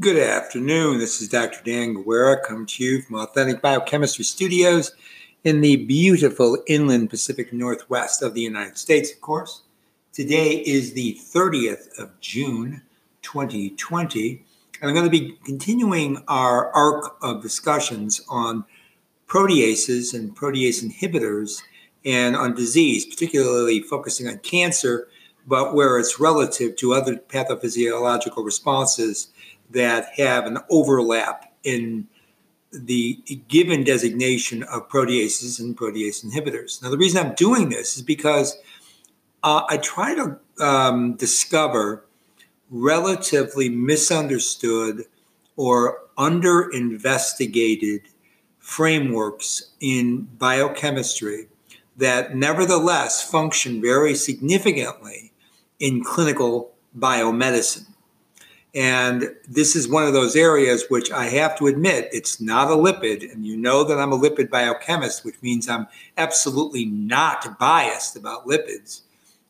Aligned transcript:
Good 0.00 0.16
afternoon. 0.16 1.00
This 1.00 1.20
is 1.20 1.28
Dr. 1.28 1.60
Dan 1.64 2.02
Guerra 2.02 2.40
coming 2.42 2.64
to 2.64 2.82
you 2.82 3.02
from 3.02 3.16
Authentic 3.16 3.60
Biochemistry 3.60 4.24
Studios 4.24 4.92
in 5.44 5.60
the 5.60 5.84
beautiful 5.84 6.56
inland 6.66 7.10
Pacific 7.10 7.52
Northwest 7.52 8.22
of 8.22 8.32
the 8.32 8.40
United 8.40 8.78
States, 8.78 9.12
of 9.12 9.20
course. 9.20 9.62
Today 10.12 10.62
is 10.64 10.94
the 10.94 11.20
30th 11.20 11.98
of 11.98 12.18
June, 12.20 12.80
2020, 13.20 14.42
and 14.80 14.88
I'm 14.88 14.94
going 14.94 15.04
to 15.04 15.10
be 15.10 15.36
continuing 15.44 16.24
our 16.26 16.72
arc 16.72 17.16
of 17.20 17.42
discussions 17.42 18.22
on 18.30 18.64
proteases 19.26 20.14
and 20.14 20.34
protease 20.34 20.82
inhibitors 20.82 21.60
and 22.02 22.34
on 22.34 22.54
disease, 22.54 23.04
particularly 23.04 23.80
focusing 23.82 24.26
on 24.26 24.38
cancer, 24.38 25.08
but 25.46 25.74
where 25.74 25.98
it's 25.98 26.18
relative 26.18 26.76
to 26.76 26.94
other 26.94 27.16
pathophysiological 27.16 28.42
responses 28.42 29.31
that 29.72 30.08
have 30.16 30.46
an 30.46 30.58
overlap 30.70 31.52
in 31.64 32.08
the 32.72 33.22
given 33.48 33.84
designation 33.84 34.62
of 34.64 34.88
proteases 34.88 35.60
and 35.60 35.76
protease 35.76 36.24
inhibitors. 36.24 36.82
Now, 36.82 36.90
the 36.90 36.96
reason 36.96 37.24
I'm 37.24 37.34
doing 37.34 37.68
this 37.68 37.96
is 37.96 38.02
because 38.02 38.56
uh, 39.42 39.62
I 39.68 39.76
try 39.76 40.14
to 40.14 40.38
um, 40.64 41.14
discover 41.16 42.04
relatively 42.70 43.68
misunderstood 43.68 45.04
or 45.56 45.98
under 46.16 46.70
investigated 46.70 48.02
frameworks 48.58 49.72
in 49.80 50.22
biochemistry 50.38 51.48
that 51.96 52.34
nevertheless 52.34 53.22
function 53.22 53.82
very 53.82 54.14
significantly 54.14 55.32
in 55.78 56.02
clinical 56.02 56.72
biomedicine. 56.96 57.91
And 58.74 59.34
this 59.46 59.76
is 59.76 59.86
one 59.86 60.04
of 60.04 60.14
those 60.14 60.34
areas 60.34 60.86
which 60.88 61.10
I 61.12 61.26
have 61.26 61.58
to 61.58 61.66
admit 61.66 62.08
it's 62.10 62.40
not 62.40 62.70
a 62.70 62.74
lipid. 62.74 63.30
And 63.30 63.44
you 63.44 63.56
know 63.56 63.84
that 63.84 63.98
I'm 63.98 64.12
a 64.12 64.18
lipid 64.18 64.48
biochemist, 64.48 65.24
which 65.24 65.42
means 65.42 65.68
I'm 65.68 65.88
absolutely 66.16 66.86
not 66.86 67.58
biased 67.58 68.16
about 68.16 68.46
lipids. 68.46 69.02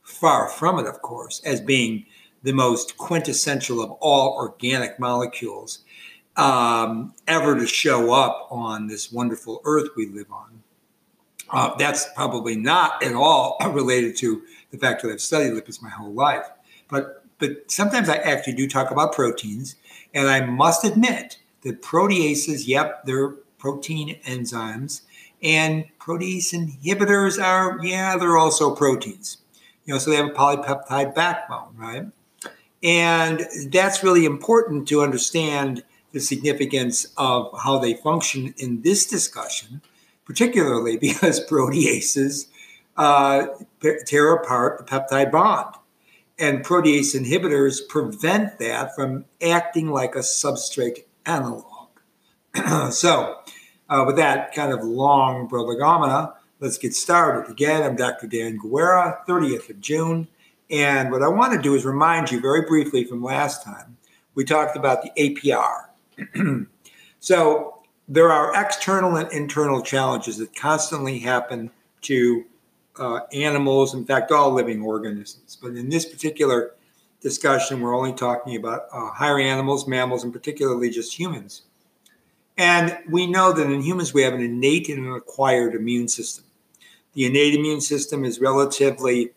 Far 0.03 0.48
from 0.48 0.81
it, 0.81 0.87
of 0.87 1.01
course, 1.03 1.41
as 1.45 1.61
being 1.61 2.05
the 2.42 2.53
most 2.53 2.98
quintessential 2.98 3.81
of 3.81 3.92
all 4.01 4.34
organic 4.37 4.98
molecules 4.98 5.84
um, 6.36 7.14
ever 7.29 7.57
to 7.57 7.67
show 7.67 8.12
up 8.12 8.48
on 8.51 8.89
this 8.89 9.12
wonderful 9.12 9.61
earth 9.64 9.91
we 9.97 10.07
live 10.07 10.31
on. 10.33 10.62
Uh, 11.51 11.75
that's 11.77 12.09
probably 12.14 12.57
not 12.57 13.03
at 13.05 13.14
all 13.14 13.57
related 13.70 14.17
to 14.17 14.42
the 14.70 14.79
fact 14.79 15.03
that 15.03 15.12
I've 15.12 15.20
studied 15.20 15.53
lipids 15.53 15.83
my 15.83 15.91
whole 15.91 16.12
life. 16.12 16.47
But 16.89 17.22
but 17.43 17.69
sometimes 17.73 18.09
I 18.09 18.19
actually 18.19 18.53
do 18.53 18.69
talk 18.69 18.93
about 18.93 19.12
proteins. 19.12 19.75
And 20.15 20.29
I 20.29 20.47
must 20.47 20.85
admit 20.85 21.39
that 21.62 21.83
proteases, 21.83 22.69
yep, 22.69 23.05
they're 23.05 23.31
protein 23.59 24.21
enzymes. 24.25 25.01
And 25.43 25.87
protease 25.98 26.55
inhibitors 26.55 27.43
are, 27.43 27.81
yeah, 27.83 28.17
they're 28.17 28.39
also 28.39 28.77
proteins. 28.77 29.39
You 29.85 29.95
know, 29.95 29.98
so 29.98 30.11
they 30.11 30.17
have 30.19 30.29
a 30.29 30.31
polypeptide 30.31 31.17
backbone, 31.17 31.75
right? 31.77 32.07
And 32.81 33.45
that's 33.73 34.05
really 34.05 34.25
important 34.25 34.87
to 34.89 35.03
understand 35.03 35.83
the 36.13 36.20
significance 36.20 37.13
of 37.17 37.51
how 37.65 37.79
they 37.79 37.95
function 37.95 38.55
in 38.57 38.83
this 38.83 39.05
discussion, 39.05 39.83
particularly 40.25 40.97
because 41.09 41.45
proteases 41.45 42.47
uh, 42.97 43.47
tear 44.07 44.33
apart 44.33 44.79
the 44.79 44.85
peptide 44.85 45.33
bond 45.33 45.75
and 46.43 46.65
protease 46.65 47.15
inhibitors 47.15 47.87
prevent 47.89 48.59
that 48.59 48.97
from 48.97 49.25
acting 49.41 49.93
like 49.93 50.17
a 50.17 50.19
substrate 50.19 51.05
analog. 51.25 51.89
so, 52.91 53.39
uh, 53.89 54.03
with 54.05 54.17
that 54.17 54.53
kind 54.53 54.73
of 54.73 54.83
long 54.83 55.48
prolegomena, 55.48 56.35
let's 56.58 56.79
get 56.79 56.95
started. 56.95 57.48
Again, 57.48 57.85
I'm 57.85 57.95
Dr. 57.95 58.27
Dan 58.27 58.58
Guerra, 58.58 59.20
30th 59.29 59.70
of 59.70 59.80
June. 59.80 60.27
And 60.69 61.13
what 61.13 61.23
I 61.23 61.29
want 61.29 61.53
to 61.53 61.63
do 61.63 61.77
is 61.77 61.85
remind 61.85 62.33
you 62.33 62.41
very 62.41 62.63
briefly 62.63 63.05
from 63.05 63.23
last 63.23 63.63
time, 63.63 63.97
we 64.35 64.45
talked 64.45 64.77
about 64.77 65.03
the 65.03 65.13
APR. 65.17 66.67
so, 67.20 67.79
there 68.09 68.33
are 68.33 68.53
external 68.61 69.14
and 69.14 69.30
internal 69.33 69.80
challenges 69.80 70.39
that 70.39 70.57
constantly 70.57 71.20
happen 71.20 71.70
to 72.01 72.45
uh, 72.98 73.20
animals, 73.33 73.95
in 73.95 74.05
fact, 74.05 74.33
all 74.33 74.53
living 74.53 74.83
organisms. 74.83 75.57
But 75.61 75.77
in 75.77 75.89
this 75.89 76.07
particular 76.07 76.75
discussion, 77.20 77.80
we're 77.80 77.97
only 77.97 78.13
talking 78.13 78.57
about 78.57 78.86
uh, 78.92 79.11
higher 79.11 79.39
animals, 79.39 79.86
mammals, 79.86 80.25
and 80.25 80.33
particularly 80.33 80.91
just 80.91 81.19
humans. 81.19 81.63
And 82.58 82.98
we 83.08 83.27
know 83.27 83.53
that 83.53 83.70
in 83.70 83.80
humans, 83.80 84.13
we 84.13 84.23
have 84.23 84.35
an 84.35 84.42
innate 84.42 84.89
and 84.89 85.07
an 85.07 85.13
acquired 85.14 85.75
immune 85.75 86.08
system. 86.08 86.45
The 87.14 87.27
innate 87.27 87.55
immune 87.55 87.80
system 87.80 88.25
is 88.25 88.41
relatively 88.41 89.30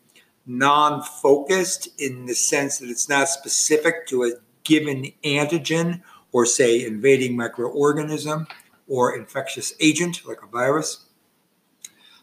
non 0.45 1.01
focused 1.01 1.89
in 1.99 2.25
the 2.25 2.35
sense 2.35 2.79
that 2.79 2.89
it's 2.89 3.09
not 3.09 3.29
specific 3.29 4.07
to 4.07 4.23
a 4.23 4.31
given 4.63 5.11
antigen 5.23 6.01
or, 6.31 6.45
say, 6.45 6.85
invading 6.85 7.37
microorganism 7.37 8.47
or 8.87 9.15
infectious 9.15 9.73
agent 9.79 10.21
like 10.25 10.43
a 10.43 10.47
virus. 10.47 11.04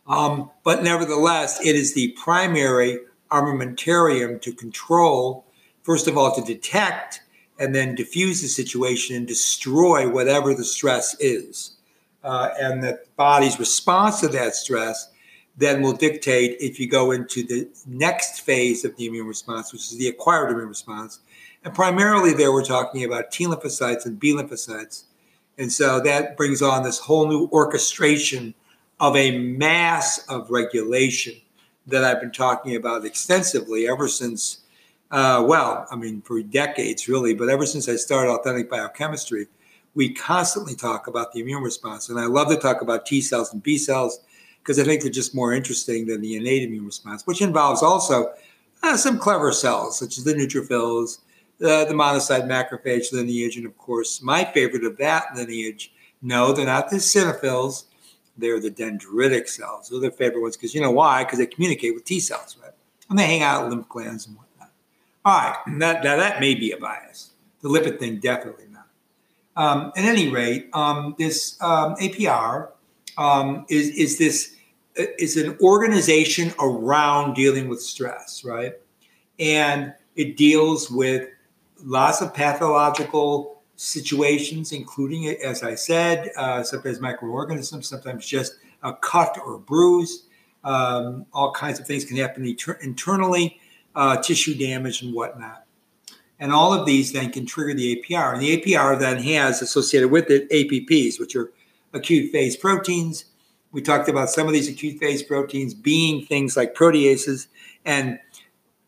Um, 0.07 0.51
but 0.65 0.83
nevertheless, 0.83 1.65
it 1.65 1.77
is 1.77 1.95
the 1.95 2.09
primary 2.23 2.99
armamentarium 3.31 4.41
to 4.43 4.53
control, 4.53 5.45
first 5.83 6.09
of 6.09 6.19
all, 6.19 6.35
to 6.35 6.43
detect 6.43 7.23
and 7.59 7.75
then 7.75 7.95
diffuse 7.95 8.43
the 8.43 8.49
situation 8.49 9.17
and 9.17 9.27
destroy 9.27 10.09
whatever 10.09 10.55
the 10.55 10.65
stress 10.65 11.17
is. 11.21 11.77
Uh, 12.25 12.51
and 12.61 12.83
the 12.83 13.01
body's 13.17 13.59
response 13.59 14.21
to 14.21 14.29
that 14.29 14.55
stress 14.55 15.09
then 15.57 15.83
will 15.83 15.93
dictate 15.93 16.57
if 16.61 16.81
you 16.81 16.89
go 16.89 17.11
into 17.11 17.43
the 17.43 17.69
next 17.87 18.41
phase 18.41 18.85
of 18.85 18.97
the 18.97 19.07
immune 19.07 19.27
response, 19.27 19.73
which 19.73 19.83
is 19.83 19.99
the 19.99 20.09
acquired 20.09 20.51
immune 20.51 20.69
response. 20.69 21.21
And 21.65 21.75
primarily, 21.75 22.33
there 22.33 22.53
we're 22.53 22.65
talking 22.65 23.05
about 23.05 23.31
T 23.31 23.47
lymphocytes 23.47 24.07
and 24.07 24.19
B 24.19 24.33
lymphocytes. 24.33 25.05
And 25.59 25.71
so 25.71 26.01
that 26.01 26.37
brings 26.37 26.63
on 26.63 26.83
this 26.83 26.99
whole 26.99 27.29
new 27.29 27.49
orchestration 27.53 28.55
of 29.03 29.17
a 29.17 29.37
mass 29.37 30.25
of 30.29 30.49
regulation 30.49 31.35
that 31.89 32.05
I've 32.05 32.21
been 32.21 32.31
talking 32.31 32.77
about 32.77 33.05
extensively 33.05 33.89
ever 33.89 34.07
since, 34.07 34.59
uh, 35.11 35.45
well, 35.45 35.89
I 35.91 35.97
mean, 35.97 36.23
for 36.23 36.41
decades 36.41 37.09
really, 37.09 37.35
but 37.35 37.49
ever 37.49 37.67
since 37.67 37.89
I 37.89 37.97
started 37.97 38.31
authentic 38.31 38.71
biochemistry, 38.71 39.49
we 39.97 40.15
constantly 40.15 40.77
talk 40.77 41.09
about 41.09 41.33
the 41.33 41.41
immune 41.41 41.65
response. 41.65 42.11
And 42.11 42.21
I 42.21 42.27
love 42.27 42.49
to 42.51 42.57
talk 42.57 42.81
about 42.81 43.05
T 43.05 43.21
cells 43.21 43.53
and 43.53 43.61
B 43.61 43.77
cells 43.77 44.21
because 44.61 44.79
I 44.79 44.85
think 44.85 45.03
they're 45.03 45.11
just 45.11 45.35
more 45.35 45.53
interesting 45.53 46.07
than 46.07 46.21
the 46.21 46.37
innate 46.37 46.63
immune 46.63 46.87
response, 46.87 47.27
which 47.27 47.43
involves 47.43 47.83
also 47.83 48.33
uh, 48.85 48.97
some 48.97 49.19
clever 49.19 49.51
cells, 49.51 49.99
such 49.99 50.17
as 50.17 50.23
the 50.23 50.33
neutrophils, 50.33 51.19
uh, 51.61 51.85
the 51.87 51.95
monocyte 51.95 52.47
macrophage 52.47 53.13
lineage, 53.13 53.57
and 53.57 53.67
of 53.67 53.77
course, 53.79 54.23
my 54.23 54.45
favorite 54.45 54.85
of 54.85 54.97
that 54.99 55.35
lineage. 55.35 55.93
No, 56.23 56.53
they're 56.53 56.67
not 56.67 56.89
the 56.89 56.99
eosinophils 56.99 57.87
they're 58.37 58.61
the 58.61 58.71
dendritic 58.71 59.49
cells. 59.49 59.89
Those 59.89 59.99
are 59.99 60.03
their 60.03 60.11
favorite 60.11 60.41
ones 60.41 60.57
because 60.57 60.75
you 60.75 60.81
know 60.81 60.91
why? 60.91 61.25
Because 61.25 61.39
they 61.39 61.47
communicate 61.47 61.95
with 61.95 62.05
T 62.05 62.21
cells, 62.21 62.57
right? 62.63 62.73
And 63.11 63.19
they 63.19 63.27
hang 63.27 63.43
out 63.43 63.69
lymph 63.69 63.89
glands 63.89 64.27
and 64.27 64.37
whatnot. 64.37 64.71
All 65.25 65.39
right, 65.39 65.79
that, 65.79 66.03
now 66.03 66.17
that 66.17 66.41
may 66.41 66.55
be 66.55 66.73
a 66.73 66.77
bias. 66.77 67.31
The 67.61 67.69
lipid 67.69 67.99
thing, 67.99 68.19
definitely 68.19 68.67
not. 68.71 68.87
Um, 69.55 69.93
at 69.97 70.05
any 70.05 70.29
rate, 70.29 70.69
um, 70.73 71.15
this 71.19 71.61
um, 71.61 71.95
APR 71.97 72.71
um, 73.19 73.67
is, 73.69 73.89
is 73.91 74.19
this 74.19 74.57
uh, 74.99 75.05
is 75.19 75.37
an 75.37 75.57
organization 75.61 76.53
around 76.59 77.35
dealing 77.35 77.69
with 77.69 77.81
stress, 77.81 78.45
right? 78.45 78.75
And 79.39 79.95
it 80.17 80.37
deals 80.37 80.91
with 80.91 81.29
lots 81.85 82.21
of 82.21 82.35
pathological 82.35 83.62
situations, 83.77 84.73
including, 84.73 85.29
as 85.29 85.63
I 85.63 85.75
said, 85.75 86.31
uh, 86.37 86.63
sometimes 86.63 87.01
microorganisms, 87.01 87.89
sometimes 87.89 88.27
just 88.27 88.55
a 88.83 88.93
cut 88.95 89.39
or 89.45 89.55
a 89.55 89.59
bruise. 89.59 90.25
Um, 90.65 91.27
all 91.33 91.53
kinds 91.53 91.81
of 91.81 91.87
things 91.87 92.05
can 92.05 92.17
happen 92.17 92.45
inter- 92.45 92.79
internally, 92.83 93.59
uh, 93.95 94.19
tissue 94.19 94.55
damage 94.55 95.03
and 95.03 95.13
whatnot. 95.15 95.65
And 96.39 96.53
all 96.53 96.73
of 96.73 96.87
these 96.87 97.13
then 97.13 97.31
can 97.31 97.47
trigger 97.47 97.75
the 97.75 97.97
APR. 97.97 98.35
And 98.35 98.43
the 98.43 98.61
APR 98.61 98.99
then 98.99 99.23
has 99.23 99.63
associated 99.63 100.11
with 100.11 100.31
it 100.31 100.51
APPs, 100.51 101.19
which 101.21 101.37
are 101.37 101.53
acute 101.93 102.33
phase 102.33 102.57
proteins. 102.57 103.27
We 103.71 103.81
talked 103.81 104.09
about 104.09 104.29
some 104.29 104.47
of 104.47 104.53
these 104.53 104.69
acute 104.69 104.99
phase 104.99 105.23
proteins 105.23 105.73
being 105.73 106.27
things 106.27 106.57
like 106.57 106.75
proteases 106.75 107.47
and 107.85 108.19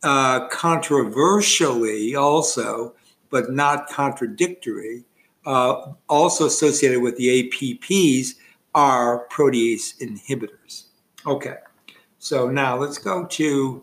uh, 0.03 0.49
controversially 0.49 2.15
also 2.15 2.95
but 3.35 3.51
not 3.51 3.89
contradictory, 3.89 5.03
uh, 5.45 5.93
also 6.09 6.47
associated 6.47 7.03
with 7.03 7.17
the 7.17 7.51
APPs 7.51 8.35
are 8.77 9.27
protease 9.27 9.99
inhibitors. 10.01 10.85
Okay, 11.27 11.57
so 12.21 12.49
now 12.49 12.77
let's 12.77 12.97
go 12.97 13.27
to 13.27 13.83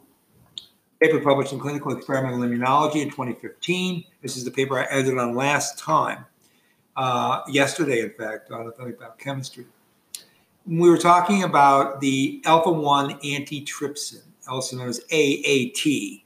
Paper 1.02 1.20
published 1.20 1.52
in 1.52 1.60
Clinical 1.60 1.92
Experimental 1.92 2.40
Immunology 2.40 3.02
in 3.02 3.10
2015. 3.10 4.06
This 4.22 4.38
is 4.38 4.46
the 4.46 4.52
paper 4.52 4.80
I 4.80 4.86
edited 4.90 5.18
on 5.18 5.36
last 5.36 5.78
time, 5.78 6.26
uh, 6.96 7.42
yesterday, 7.50 8.00
in 8.00 8.12
fact, 8.12 8.52
on 8.52 8.68
Authentic 8.68 9.02
Biochemistry. 9.02 9.66
We 10.66 10.90
were 10.90 10.98
talking 10.98 11.44
about 11.44 12.00
the 12.00 12.42
alpha 12.46 12.72
1 12.72 13.20
antitrypsin, 13.20 14.22
also 14.48 14.78
known 14.78 14.88
as 14.88 15.02
AAT. 15.12 16.24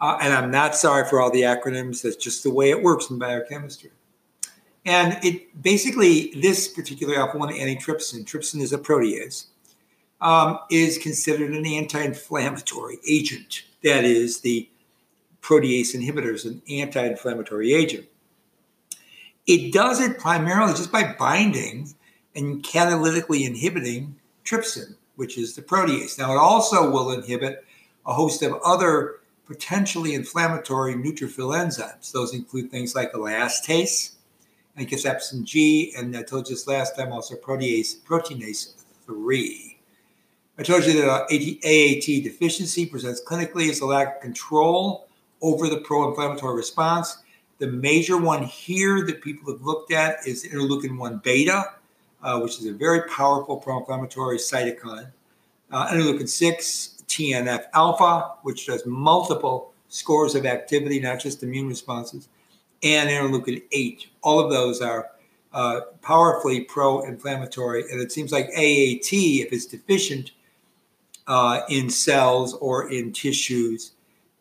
Uh, 0.00 0.18
and 0.20 0.34
I'm 0.34 0.50
not 0.50 0.74
sorry 0.74 1.08
for 1.08 1.20
all 1.20 1.30
the 1.30 1.42
acronyms, 1.42 2.02
that's 2.02 2.16
just 2.16 2.42
the 2.42 2.50
way 2.50 2.70
it 2.70 2.82
works 2.82 3.10
in 3.10 3.18
biochemistry. 3.18 3.90
And 4.84 5.18
it 5.24 5.62
basically, 5.62 6.32
this 6.36 6.68
particular 6.68 7.16
alpha 7.16 7.38
1 7.38 7.54
antitrypsin, 7.54 8.24
trypsin 8.24 8.60
is 8.60 8.72
a 8.72 8.78
protease, 8.78 9.46
um, 10.20 10.58
is 10.70 10.98
considered 10.98 11.52
an 11.52 11.66
anti 11.66 12.02
inflammatory 12.02 12.98
agent. 13.08 13.62
That 13.82 14.04
is, 14.04 14.40
the 14.40 14.68
protease 15.40 15.94
inhibitor 15.94 16.34
is 16.34 16.44
an 16.44 16.60
anti 16.68 17.04
inflammatory 17.04 17.72
agent. 17.72 18.06
It 19.46 19.72
does 19.72 20.00
it 20.00 20.18
primarily 20.18 20.72
just 20.72 20.90
by 20.90 21.14
binding 21.18 21.94
and 22.34 22.62
catalytically 22.62 23.46
inhibiting 23.46 24.16
trypsin, 24.44 24.96
which 25.16 25.38
is 25.38 25.54
the 25.54 25.62
protease. 25.62 26.18
Now, 26.18 26.32
it 26.32 26.38
also 26.38 26.90
will 26.90 27.12
inhibit 27.12 27.64
a 28.06 28.12
host 28.12 28.42
of 28.42 28.54
other 28.64 29.20
potentially 29.46 30.14
inflammatory 30.14 30.94
neutrophil 30.94 31.54
enzymes. 31.54 32.12
Those 32.12 32.34
include 32.34 32.70
things 32.70 32.94
like 32.94 33.12
elastase, 33.12 34.14
and 34.76 34.88
cathepsin 34.88 35.44
G, 35.44 35.94
and 35.96 36.16
I 36.16 36.22
told 36.22 36.48
you 36.48 36.54
this 36.54 36.66
last 36.66 36.96
time 36.96 37.12
also 37.12 37.36
protease, 37.36 38.00
proteinase 38.00 38.74
3. 39.06 39.78
I 40.58 40.62
told 40.62 40.84
you 40.84 40.92
that 40.94 41.08
uh, 41.08 41.26
AAT 41.30 42.24
deficiency 42.24 42.86
presents 42.86 43.22
clinically 43.22 43.70
as 43.70 43.80
a 43.80 43.86
lack 43.86 44.16
of 44.16 44.22
control 44.22 45.08
over 45.42 45.68
the 45.68 45.78
pro 45.78 46.08
inflammatory 46.08 46.56
response. 46.56 47.18
The 47.58 47.66
major 47.68 48.18
one 48.18 48.42
here 48.42 49.04
that 49.04 49.20
people 49.20 49.52
have 49.52 49.62
looked 49.62 49.92
at 49.92 50.26
is 50.26 50.44
interleukin 50.44 50.96
1 50.96 51.20
beta, 51.24 51.72
uh, 52.22 52.40
which 52.40 52.58
is 52.58 52.66
a 52.66 52.72
very 52.72 53.02
powerful 53.08 53.56
pro 53.56 53.78
inflammatory 53.78 54.38
cytokine. 54.38 55.10
Uh, 55.70 55.88
interleukin 55.88 56.28
6, 56.28 56.93
TNF 57.06 57.64
alpha, 57.74 58.34
which 58.42 58.66
does 58.66 58.84
multiple 58.86 59.72
scores 59.88 60.34
of 60.34 60.46
activity, 60.46 61.00
not 61.00 61.20
just 61.20 61.42
immune 61.42 61.68
responses 61.68 62.28
and 62.82 63.08
interleukin 63.08 63.62
8. 63.72 64.06
All 64.22 64.38
of 64.38 64.50
those 64.50 64.80
are 64.80 65.10
uh, 65.52 65.80
powerfully 66.02 66.60
pro 66.62 67.02
inflammatory. 67.02 67.84
And 67.90 68.00
it 68.00 68.12
seems 68.12 68.32
like 68.32 68.46
AAT, 68.48 69.12
if 69.12 69.52
it's 69.52 69.66
deficient 69.66 70.32
uh, 71.26 71.60
in 71.68 71.88
cells 71.88 72.54
or 72.54 72.92
in 72.92 73.12
tissues, 73.12 73.92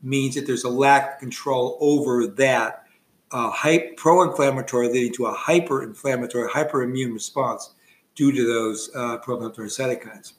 means 0.02 0.36
that 0.36 0.46
there's 0.46 0.66
a 0.66 0.70
lack 0.70 1.14
of 1.14 1.20
control 1.20 1.78
over 1.80 2.28
that 2.28 2.84
uh, 3.32 3.52
pro 3.96 4.30
inflammatory, 4.30 4.90
leading 4.90 5.14
to 5.14 5.26
a 5.26 5.34
hyper 5.34 5.84
inflammatory, 5.84 6.50
hyperimmune 6.50 7.14
response 7.14 7.74
due 8.16 8.32
to 8.32 8.46
those 8.46 8.92
uh, 8.96 9.18
pro 9.18 9.36
inflammatory 9.36 9.70
cytokines. 9.70 10.34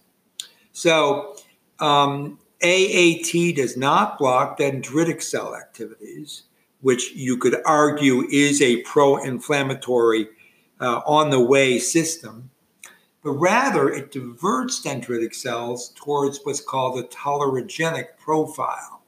So, 0.72 1.36
um, 1.80 2.38
AAT 2.62 3.56
does 3.56 3.76
not 3.76 4.18
block 4.18 4.58
dendritic 4.58 5.22
cell 5.22 5.54
activities 5.54 6.44
which 6.84 7.14
you 7.14 7.38
could 7.38 7.56
argue 7.64 8.28
is 8.30 8.60
a 8.60 8.82
pro 8.82 9.16
inflammatory 9.16 10.28
uh, 10.80 11.00
on 11.06 11.30
the 11.30 11.40
way 11.40 11.78
system, 11.78 12.50
but 13.22 13.30
rather 13.30 13.88
it 13.88 14.12
diverts 14.12 14.84
dendritic 14.84 15.34
cells 15.34 15.94
towards 15.96 16.40
what's 16.42 16.60
called 16.60 16.98
a 16.98 17.04
tolerogenic 17.04 18.18
profile. 18.18 19.00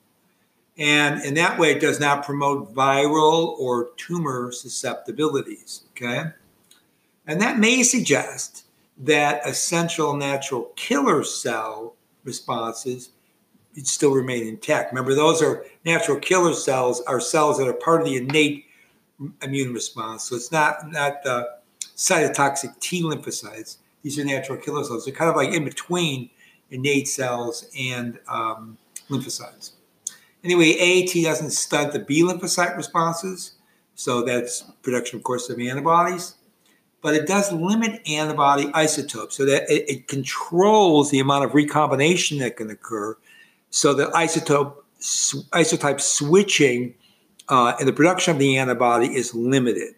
And 0.79 1.23
in 1.23 1.35
that 1.35 1.59
way, 1.59 1.73
it 1.73 1.83
does 1.83 2.01
not 2.01 2.25
promote 2.25 2.75
viral 2.75 3.59
or 3.59 3.91
tumor 3.99 4.53
susceptibilities. 4.53 5.83
Okay. 5.91 6.31
And 7.27 7.43
that 7.43 7.59
may 7.59 7.83
suggest 7.83 8.65
that 8.97 9.47
essential 9.47 10.17
natural 10.17 10.73
killer 10.77 11.23
cell 11.23 11.95
responses 12.27 13.11
it 13.77 13.87
still 13.87 14.13
remain 14.13 14.47
intact. 14.47 14.91
Remember, 14.91 15.15
those 15.15 15.43
are 15.43 15.65
natural 15.85 16.19
killer 16.19 16.55
cells, 16.55 17.03
are 17.03 17.21
cells 17.21 17.59
that 17.59 17.69
are 17.69 17.75
part 17.75 18.01
of 18.01 18.07
the 18.07 18.17
innate 18.17 18.65
immune 19.43 19.73
response. 19.73 20.25
So 20.25 20.37
it's 20.37 20.51
not 20.51 20.91
not 20.91 21.23
the 21.23 21.49
cytotoxic 21.97 22.79
T 22.81 23.03
lymphocytes. 23.03 23.77
These 24.03 24.19
are 24.19 24.25
natural 24.25 24.59
killer 24.59 24.83
cells. 24.83 25.05
They're 25.05 25.15
kind 25.15 25.31
of 25.31 25.37
like 25.37 25.53
in 25.53 25.65
between 25.65 26.31
innate 26.71 27.07
cells 27.07 27.67
and 27.79 28.19
um, 28.29 28.79
lymphocytes. 29.11 29.73
Anyway, 30.43 30.73
AAT 30.73 31.25
doesn't 31.25 31.51
stunt 31.51 31.93
the 31.93 31.99
B 31.99 32.23
lymphocyte 32.23 32.77
responses, 32.77 33.53
so 33.95 34.23
that's 34.23 34.63
production, 34.83 35.19
of 35.19 35.25
course, 35.25 35.51
of 35.51 35.59
antibodies. 35.59 36.35
But 37.03 37.15
it 37.15 37.27
does 37.27 37.53
limit 37.53 38.03
antibody 38.09 38.71
isotopes 38.75 39.37
so 39.37 39.45
that 39.45 39.71
it, 39.71 39.89
it 39.89 40.09
controls 40.09 41.11
the 41.11 41.21
amount 41.21 41.45
of 41.45 41.55
recombination 41.55 42.39
that 42.39 42.57
can 42.57 42.71
occur 42.71 43.17
so 43.71 43.93
the 43.93 44.07
isotope 44.07 44.77
isotype 45.53 46.01
switching 46.01 46.95
uh, 47.49 47.75
and 47.79 47.87
the 47.87 47.93
production 47.93 48.33
of 48.33 48.39
the 48.39 48.57
antibody 48.57 49.15
is 49.15 49.35
limited. 49.35 49.95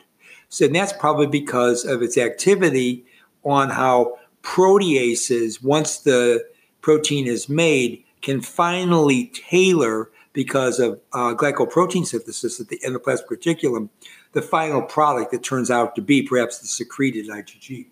So 0.49 0.67
that's 0.67 0.93
probably 0.93 1.29
because 1.29 1.85
of 1.85 2.03
its 2.03 2.19
activity 2.19 3.05
on 3.45 3.71
how 3.71 4.19
proteases, 4.43 5.63
once 5.63 5.99
the 5.99 6.45
protein 6.81 7.27
is 7.27 7.49
made, 7.49 8.03
can 8.21 8.41
finally 8.41 9.31
tailor 9.49 10.11
because 10.33 10.81
of 10.81 11.01
uh, 11.13 11.35
glycoprotein 11.35 12.05
synthesis 12.05 12.61
at 12.61 12.69
the 12.69 12.81
endoplasmic 12.85 13.27
reticulum, 13.27 13.89
the 14.33 14.43
final 14.43 14.83
product 14.83 15.33
that 15.33 15.43
turns 15.43 15.71
out 15.71 15.95
to 15.97 16.03
be 16.03 16.23
perhaps 16.23 16.59
the 16.59 16.67
secreted 16.67 17.29
IgG, 17.29 17.87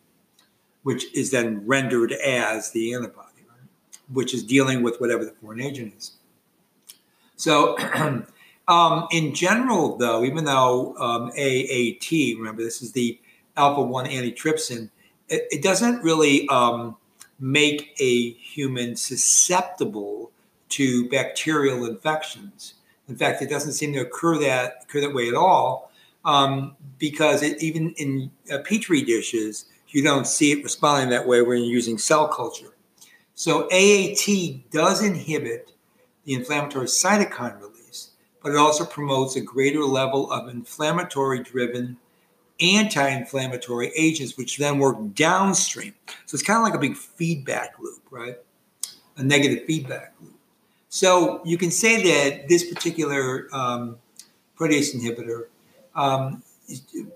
which 0.83 1.13
is 1.15 1.31
then 1.31 1.67
rendered 1.67 2.13
as 2.13 2.71
the 2.73 2.95
antibody 2.95 3.27
which 4.13 4.35
is 4.35 4.43
dealing 4.43 4.83
with 4.83 5.01
whatever 5.01 5.25
the 5.25 5.33
foreign 5.33 5.61
agent 5.61 5.95
is. 5.97 6.13
So, 7.37 7.77
um, 8.69 9.09
in 9.11 9.35
general, 9.35 9.97
though, 9.97 10.25
even 10.25 10.45
though 10.45 10.97
um, 10.97 11.31
AAT, 11.37 12.11
remember 12.39 12.63
this 12.63 12.83
is 12.83 12.93
the 12.93 13.19
alpha 13.57 13.83
1 13.83 14.07
antitrypsin, 14.07 14.91
it, 15.29 15.47
it 15.51 15.63
doesn't 15.63 16.03
really 16.03 16.49
um, 16.49 16.97
make 17.39 17.95
a 18.01 18.31
human 18.33 18.97
susceptible 18.97 20.31
to 20.69 21.09
bacterial 21.09 21.85
infections. 21.85 22.75
In 23.09 23.17
fact, 23.17 23.41
it 23.43 23.49
doesn't 23.49 23.73
seem 23.73 23.93
to 23.93 24.01
occur 24.01 24.39
that 24.39 24.83
occur 24.83 25.01
that 25.01 25.15
way 25.15 25.29
at 25.29 25.35
all, 25.35 25.86
um, 26.27 26.77
because 26.99 27.43
it, 27.43 27.63
even 27.63 27.95
in 27.97 28.31
uh, 28.53 28.59
petri 28.59 29.03
dishes, 29.03 29.67
you 29.89 30.03
don't 30.03 30.27
see 30.27 30.53
it 30.53 30.63
responding 30.63 31.09
that 31.11 31.27
way 31.27 31.41
when 31.41 31.59
you're 31.59 31.73
using 31.73 31.97
cell 31.97 32.29
culture. 32.29 32.75
So 33.35 33.69
AAT 33.71 34.71
does 34.71 35.03
inhibit 35.03 35.73
the 36.25 36.35
inflammatory 36.35 36.87
cytokine 36.87 37.61
release, 37.61 38.11
but 38.43 38.51
it 38.51 38.59
also 38.59 38.85
promotes 38.85 39.37
a 39.37 39.41
greater 39.41 39.85
level 39.85 40.31
of 40.33 40.49
inflammatory 40.49 41.43
driven 41.43 41.97
anti 42.61 43.09
inflammatory 43.09 43.93
agents, 43.97 44.37
which 44.37 44.57
then 44.57 44.79
work 44.79 44.97
downstream. 45.15 45.95
So 46.27 46.35
it's 46.35 46.43
kind 46.43 46.57
of 46.57 46.65
like 46.65 46.75
a 46.75 46.79
big 46.79 46.97
feedback 46.97 47.79
loop, 47.79 48.03
right? 48.11 48.37
A 49.19 49.23
negative 49.23 49.65
feedback 49.67 50.15
loop. 50.21 50.35
So 50.89 51.41
you 51.45 51.59
can 51.59 51.71
say 51.71 52.03
that 52.03 52.49
this 52.49 52.73
particular 52.73 53.49
um, 53.53 53.99
protease 54.59 54.97
inhibitor 54.97 55.47
um, 55.97 56.43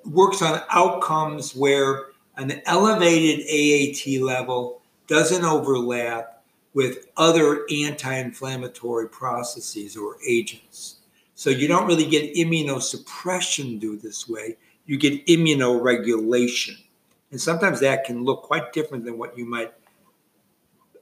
works 0.05 0.43
on 0.43 0.63
outcomes 0.71 1.55
where 1.55 2.07
an 2.37 2.61
elevated 2.67 3.47
AAT 3.47 4.23
level 4.23 4.81
doesn't 5.07 5.45
overlap 5.45 6.43
with 6.73 7.09
other 7.17 7.67
anti 7.71 8.15
inflammatory 8.15 9.09
processes 9.09 9.97
or 9.97 10.17
agents. 10.27 10.97
So 11.35 11.51
you 11.51 11.69
don't 11.69 11.87
really 11.87 12.07
get 12.07 12.35
immunosuppression 12.35 13.81
do 13.81 13.97
this 13.97 14.29
way, 14.29 14.57
you 14.87 14.99
get 14.99 15.27
immunoregulation. 15.27 16.77
And 17.31 17.41
sometimes 17.41 17.81
that 17.81 18.05
can 18.05 18.25
look 18.25 18.43
quite 18.43 18.73
different 18.73 19.05
than 19.05 19.19
what 19.19 19.39
you 19.39 19.45
might 19.45 19.73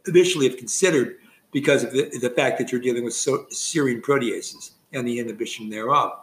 initially 0.07 0.49
have 0.49 0.59
considered 0.59 1.17
because 1.53 1.85
of 1.85 1.93
the, 1.93 2.11
the 2.21 2.31
fact 2.31 2.59
that 2.59 2.71
you're 2.71 2.81
dealing 2.81 3.05
with 3.05 3.15
so, 3.15 3.47
serine 3.51 4.01
proteases 4.01 4.73
and 4.93 5.07
the 5.07 5.19
inhibition 5.19 5.71
thereof. 5.71 6.19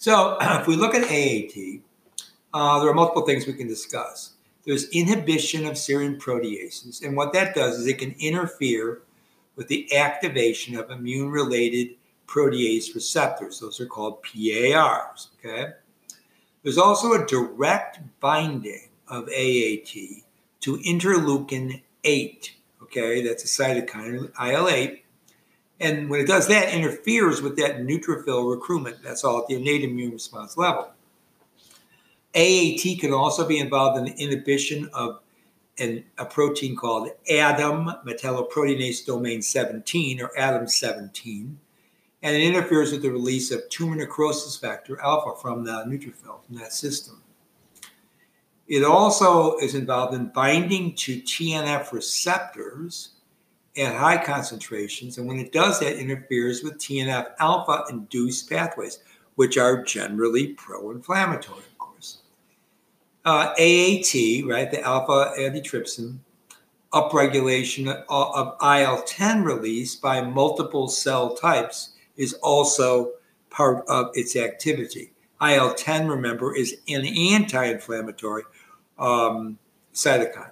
So 0.00 0.38
if 0.40 0.66
we 0.66 0.74
look 0.74 0.94
at 0.94 1.04
AAT, 1.04 1.82
uh, 2.52 2.80
there 2.80 2.90
are 2.90 2.94
multiple 2.94 3.22
things 3.22 3.46
we 3.46 3.52
can 3.52 3.68
discuss 3.68 4.32
there's 4.64 4.88
inhibition 4.90 5.66
of 5.66 5.74
serine 5.74 6.18
proteases. 6.18 7.02
And 7.02 7.16
what 7.16 7.32
that 7.32 7.54
does 7.54 7.78
is 7.78 7.86
it 7.86 7.98
can 7.98 8.14
interfere 8.18 9.00
with 9.56 9.68
the 9.68 9.96
activation 9.96 10.76
of 10.76 10.90
immune 10.90 11.30
related 11.30 11.96
protease 12.26 12.94
receptors. 12.94 13.60
Those 13.60 13.80
are 13.80 13.86
called 13.86 14.22
PARs. 14.22 15.28
Okay. 15.38 15.72
There's 16.62 16.78
also 16.78 17.12
a 17.14 17.26
direct 17.26 18.00
binding 18.20 18.88
of 19.08 19.24
AAT 19.28 19.94
to 20.60 20.76
interleukin 20.86 21.82
8. 22.04 22.54
Okay, 22.82 23.22
that's 23.22 23.44
a 23.44 23.46
cytokine, 23.46 24.30
IL 24.40 24.68
8. 24.68 25.04
And 25.80 26.10
when 26.10 26.20
it 26.20 26.26
does 26.26 26.46
that, 26.48 26.68
it 26.68 26.74
interferes 26.74 27.40
with 27.40 27.56
that 27.56 27.78
neutrophil 27.78 28.54
recruitment. 28.54 29.02
That's 29.02 29.24
all 29.24 29.40
at 29.40 29.48
the 29.48 29.56
innate 29.56 29.82
immune 29.82 30.12
response 30.12 30.58
level. 30.58 30.92
AAT 32.34 33.00
can 33.00 33.12
also 33.12 33.48
be 33.48 33.58
involved 33.58 33.98
in 33.98 34.04
the 34.04 34.22
inhibition 34.22 34.90
of 34.92 35.20
an, 35.78 36.04
a 36.18 36.26
protein 36.26 36.76
called 36.76 37.08
ADAM, 37.28 38.04
metalloproteinase 38.04 39.04
domain 39.06 39.40
17, 39.40 40.20
or 40.20 40.30
ADAM17, 40.38 41.54
and 42.22 42.36
it 42.36 42.42
interferes 42.42 42.92
with 42.92 43.02
the 43.02 43.10
release 43.10 43.50
of 43.50 43.68
tumor 43.70 43.96
necrosis 43.96 44.56
factor 44.56 45.00
alpha 45.00 45.40
from 45.40 45.64
the 45.64 45.72
neutrophil, 45.86 46.44
from 46.44 46.56
that 46.56 46.74
system. 46.74 47.22
It 48.68 48.84
also 48.84 49.56
is 49.56 49.74
involved 49.74 50.14
in 50.14 50.26
binding 50.26 50.94
to 50.96 51.20
TNF 51.22 51.90
receptors 51.90 53.12
at 53.76 53.94
high 53.94 54.22
concentrations, 54.22 55.18
and 55.18 55.28
when 55.28 55.38
it 55.38 55.52
does 55.52 55.78
that, 55.80 55.98
interferes 55.98 56.62
with 56.62 56.78
TNF 56.78 57.32
alpha 57.38 57.84
induced 57.90 58.50
pathways, 58.50 59.00
which 59.36 59.56
are 59.56 59.82
generally 59.82 60.48
pro 60.54 60.90
inflammatory 60.90 61.58
of 61.58 61.78
course. 61.78 62.18
uh, 63.24 63.54
AAT, 63.58 64.44
right, 64.46 64.70
the 64.70 64.80
alpha 64.82 65.32
antitrypsin, 65.38 66.18
upregulation 66.92 68.04
of 68.08 68.56
IL 68.62 69.02
10 69.02 69.44
release 69.44 69.94
by 69.94 70.20
multiple 70.20 70.88
cell 70.88 71.34
types 71.34 71.90
is 72.16 72.34
also 72.34 73.12
part 73.48 73.84
of 73.88 74.10
its 74.14 74.34
activity. 74.36 75.12
IL 75.40 75.72
10, 75.74 76.08
remember, 76.08 76.54
is 76.54 76.76
an 76.88 77.06
anti 77.06 77.64
inflammatory 77.64 78.42
um, 78.98 79.58
cytokine. 79.94 80.50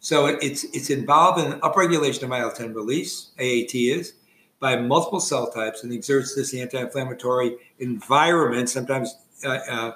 So 0.00 0.26
it's, 0.26 0.64
it's 0.64 0.90
involved 0.90 1.40
in 1.40 1.60
upregulation 1.60 2.24
of 2.24 2.32
IL 2.32 2.50
10 2.50 2.74
release, 2.74 3.30
AAT 3.38 3.74
is, 3.74 4.14
by 4.58 4.76
multiple 4.76 5.20
cell 5.20 5.50
types 5.50 5.84
and 5.84 5.92
exerts 5.92 6.34
this 6.34 6.54
anti 6.54 6.80
inflammatory 6.80 7.56
environment, 7.78 8.68
sometimes. 8.68 9.16
Uh, 9.44 9.58
uh, 9.70 9.92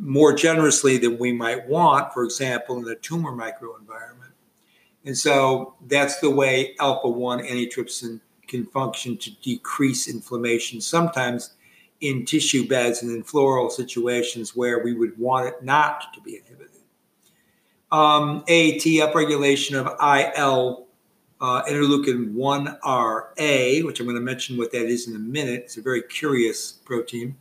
more 0.00 0.32
generously 0.32 0.96
than 0.96 1.18
we 1.18 1.30
might 1.30 1.68
want, 1.68 2.12
for 2.12 2.24
example, 2.24 2.78
in 2.78 2.84
the 2.84 2.96
tumor 2.96 3.32
microenvironment. 3.32 4.32
And 5.04 5.16
so 5.16 5.74
that's 5.86 6.20
the 6.20 6.30
way 6.30 6.74
alpha 6.80 7.08
1 7.08 7.40
antitrypsin 7.40 8.20
can 8.48 8.66
function 8.66 9.16
to 9.18 9.30
decrease 9.42 10.08
inflammation, 10.08 10.80
sometimes 10.80 11.54
in 12.00 12.24
tissue 12.24 12.66
beds 12.66 13.02
and 13.02 13.14
in 13.14 13.22
floral 13.22 13.68
situations 13.68 14.56
where 14.56 14.82
we 14.82 14.94
would 14.94 15.16
want 15.18 15.46
it 15.46 15.62
not 15.62 16.12
to 16.14 16.20
be 16.22 16.36
inhibited. 16.36 16.49
Um, 17.92 18.44
AAT 18.48 18.86
upregulation 19.02 19.74
of 19.74 19.86
IL 20.00 20.86
uh, 21.40 21.62
interleukin 21.64 22.34
1RA, 22.34 23.84
which 23.84 24.00
I'm 24.00 24.06
going 24.06 24.16
to 24.16 24.22
mention 24.22 24.56
what 24.56 24.72
that 24.72 24.86
is 24.86 25.08
in 25.08 25.16
a 25.16 25.18
minute. 25.18 25.62
It's 25.64 25.76
a 25.76 25.82
very 25.82 26.02
curious 26.02 26.72
protein 26.72 27.36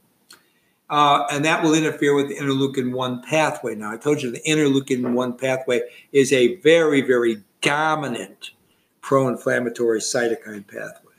uh, 0.90 1.26
and 1.32 1.46
that 1.46 1.64
will 1.64 1.74
interfere 1.74 2.16
with 2.16 2.30
the 2.30 2.36
interleukin 2.36 2.92
1 2.92 3.22
pathway. 3.24 3.76
Now, 3.76 3.92
I 3.92 3.98
told 3.98 4.22
you 4.22 4.32
the 4.32 4.42
interleukin 4.42 5.14
1 5.14 5.38
pathway 5.38 5.82
is 6.12 6.34
a 6.34 6.56
very, 6.58 7.02
very 7.02 7.44
dominant 7.62 8.52
pro 9.02 9.28
inflammatory 9.28 10.00
cytokine 10.00 10.68
pathway. 10.68 11.14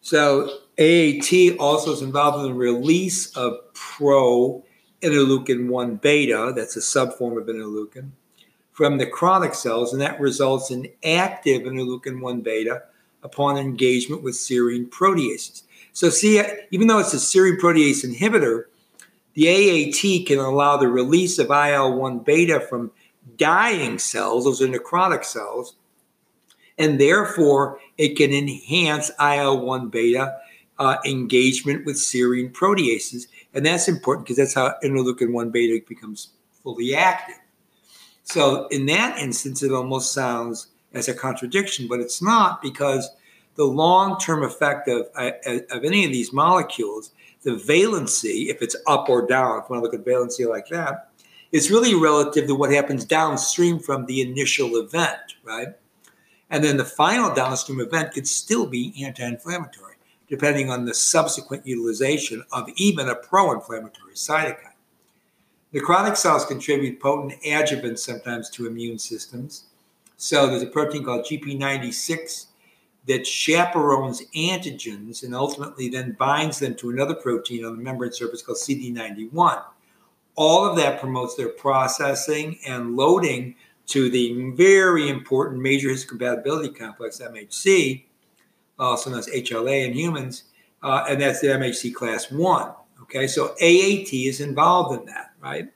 So, 0.00 0.60
AAT 0.78 1.58
also 1.58 1.92
is 1.92 2.00
involved 2.00 2.38
in 2.38 2.52
the 2.52 2.58
release 2.58 3.36
of 3.36 3.58
pro 3.74 4.64
interleukin 5.02 5.68
1 5.68 5.96
beta, 5.96 6.52
that's 6.54 6.76
a 6.76 6.80
subform 6.80 7.40
of 7.40 7.46
interleukin, 7.46 8.10
from 8.72 8.98
the 8.98 9.06
chronic 9.06 9.54
cells, 9.54 9.92
and 9.92 10.02
that 10.02 10.20
results 10.20 10.70
in 10.70 10.88
active 11.04 11.62
interleukin 11.62 12.20
1 12.20 12.40
beta 12.40 12.82
upon 13.22 13.56
engagement 13.56 14.22
with 14.22 14.34
serine 14.34 14.88
proteases. 14.88 15.62
So, 15.92 16.10
see, 16.10 16.42
even 16.70 16.86
though 16.86 16.98
it's 16.98 17.14
a 17.14 17.16
serine 17.16 17.58
protease 17.58 18.04
inhibitor, 18.04 18.64
the 19.34 19.48
AAT 19.48 20.26
can 20.26 20.38
allow 20.38 20.76
the 20.76 20.88
release 20.88 21.38
of 21.38 21.50
IL 21.50 21.96
1 21.96 22.20
beta 22.20 22.60
from 22.60 22.90
dying 23.36 23.98
cells, 23.98 24.44
those 24.44 24.62
are 24.62 24.68
necrotic 24.68 25.24
cells, 25.24 25.74
and 26.78 27.00
therefore 27.00 27.78
it 27.96 28.16
can 28.16 28.32
enhance 28.32 29.10
IL 29.20 29.60
1 29.60 29.88
beta 29.88 30.38
uh, 30.78 30.96
engagement 31.04 31.84
with 31.84 31.96
serine 31.96 32.52
proteases. 32.52 33.26
And 33.54 33.64
that's 33.64 33.88
important 33.88 34.26
because 34.26 34.36
that's 34.36 34.54
how 34.54 34.74
interleukin 34.82 35.32
1 35.32 35.50
beta 35.50 35.84
becomes 35.88 36.30
fully 36.62 36.94
active. 36.94 37.36
So, 38.24 38.66
in 38.68 38.86
that 38.86 39.18
instance, 39.18 39.62
it 39.62 39.72
almost 39.72 40.12
sounds 40.12 40.68
as 40.92 41.08
a 41.08 41.14
contradiction, 41.14 41.88
but 41.88 42.00
it's 42.00 42.20
not 42.20 42.60
because 42.60 43.10
the 43.54 43.64
long 43.64 44.18
term 44.18 44.42
effect 44.42 44.86
of, 44.88 45.08
uh, 45.16 45.32
of 45.70 45.84
any 45.84 46.04
of 46.04 46.12
these 46.12 46.32
molecules, 46.32 47.12
the 47.42 47.52
valency, 47.52 48.48
if 48.48 48.62
it's 48.62 48.76
up 48.86 49.08
or 49.08 49.26
down, 49.26 49.58
if 49.58 49.64
you 49.68 49.74
want 49.74 49.84
to 49.84 49.90
look 49.90 49.94
at 49.94 50.04
valency 50.04 50.48
like 50.48 50.68
that, 50.68 51.10
it's 51.52 51.70
really 51.70 51.94
relative 51.94 52.46
to 52.46 52.54
what 52.54 52.70
happens 52.70 53.04
downstream 53.04 53.78
from 53.78 54.06
the 54.06 54.20
initial 54.20 54.76
event, 54.76 55.34
right? 55.42 55.68
And 56.50 56.62
then 56.62 56.76
the 56.76 56.84
final 56.84 57.34
downstream 57.34 57.80
event 57.80 58.12
could 58.12 58.28
still 58.28 58.66
be 58.66 58.94
anti 59.04 59.26
inflammatory, 59.26 59.87
depending 60.28 60.70
on 60.70 60.84
the 60.84 60.94
subsequent 60.94 61.66
utilization 61.66 62.44
of 62.52 62.68
even 62.76 63.08
a 63.08 63.14
pro 63.14 63.52
inflammatory 63.52 64.14
cytokine. 64.14 64.72
Necrotic 65.72 66.16
cells 66.16 66.46
contribute 66.46 67.00
potent 67.00 67.40
adjuvants 67.42 67.98
sometimes 67.98 68.48
to 68.50 68.66
immune 68.66 68.98
systems. 68.98 69.64
So 70.16 70.46
there's 70.46 70.62
a 70.62 70.66
protein 70.66 71.04
called 71.04 71.26
GP96 71.26 72.46
that 73.06 73.26
chaperones 73.26 74.22
antigens 74.36 75.22
and 75.22 75.34
ultimately 75.34 75.88
then 75.88 76.16
binds 76.18 76.58
them 76.58 76.74
to 76.76 76.90
another 76.90 77.14
protein 77.14 77.64
on 77.64 77.76
the 77.76 77.82
membrane 77.82 78.12
surface 78.12 78.42
called 78.42 78.58
CD91. 78.58 79.62
All 80.36 80.64
of 80.64 80.76
that 80.76 81.00
promotes 81.00 81.34
their 81.34 81.48
processing 81.48 82.58
and 82.66 82.96
loading 82.96 83.54
to 83.86 84.10
the 84.10 84.50
very 84.52 85.08
important 85.08 85.62
major 85.62 85.88
histocompatibility 85.88 86.76
complex, 86.76 87.20
MHC, 87.20 88.04
also 88.78 89.10
known 89.10 89.18
as 89.18 89.28
HLA 89.28 89.86
in 89.86 89.94
humans, 89.94 90.44
uh, 90.82 91.04
and 91.08 91.20
that's 91.20 91.40
the 91.40 91.48
MHC 91.48 91.94
class 91.94 92.30
1. 92.30 92.72
Okay, 93.02 93.26
so 93.26 93.52
AAT 93.62 94.12
is 94.12 94.40
involved 94.40 95.00
in 95.00 95.06
that, 95.06 95.32
right? 95.40 95.68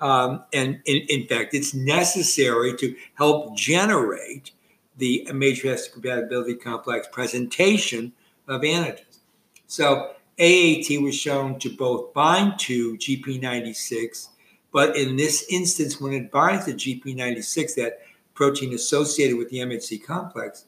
Um, 0.00 0.44
and 0.52 0.80
in, 0.86 1.02
in 1.08 1.26
fact, 1.26 1.52
it's 1.52 1.74
necessary 1.74 2.74
to 2.78 2.96
help 3.14 3.56
generate 3.56 4.52
the 4.96 5.26
major 5.34 5.68
histocompatibility 5.68 6.60
complex 6.60 7.06
presentation 7.10 8.12
of 8.48 8.62
antigens. 8.62 9.18
So 9.66 10.12
AAT 10.38 11.02
was 11.02 11.14
shown 11.14 11.58
to 11.58 11.70
both 11.70 12.14
bind 12.14 12.58
to 12.60 12.96
GP96, 12.96 14.28
but 14.72 14.96
in 14.96 15.16
this 15.16 15.44
instance, 15.50 16.00
when 16.00 16.12
it 16.12 16.30
binds 16.30 16.64
to 16.66 16.72
GP96, 16.72 17.74
that 17.74 17.98
protein 18.34 18.72
associated 18.72 19.36
with 19.36 19.50
the 19.50 19.58
MHC 19.58 20.02
complex, 20.02 20.64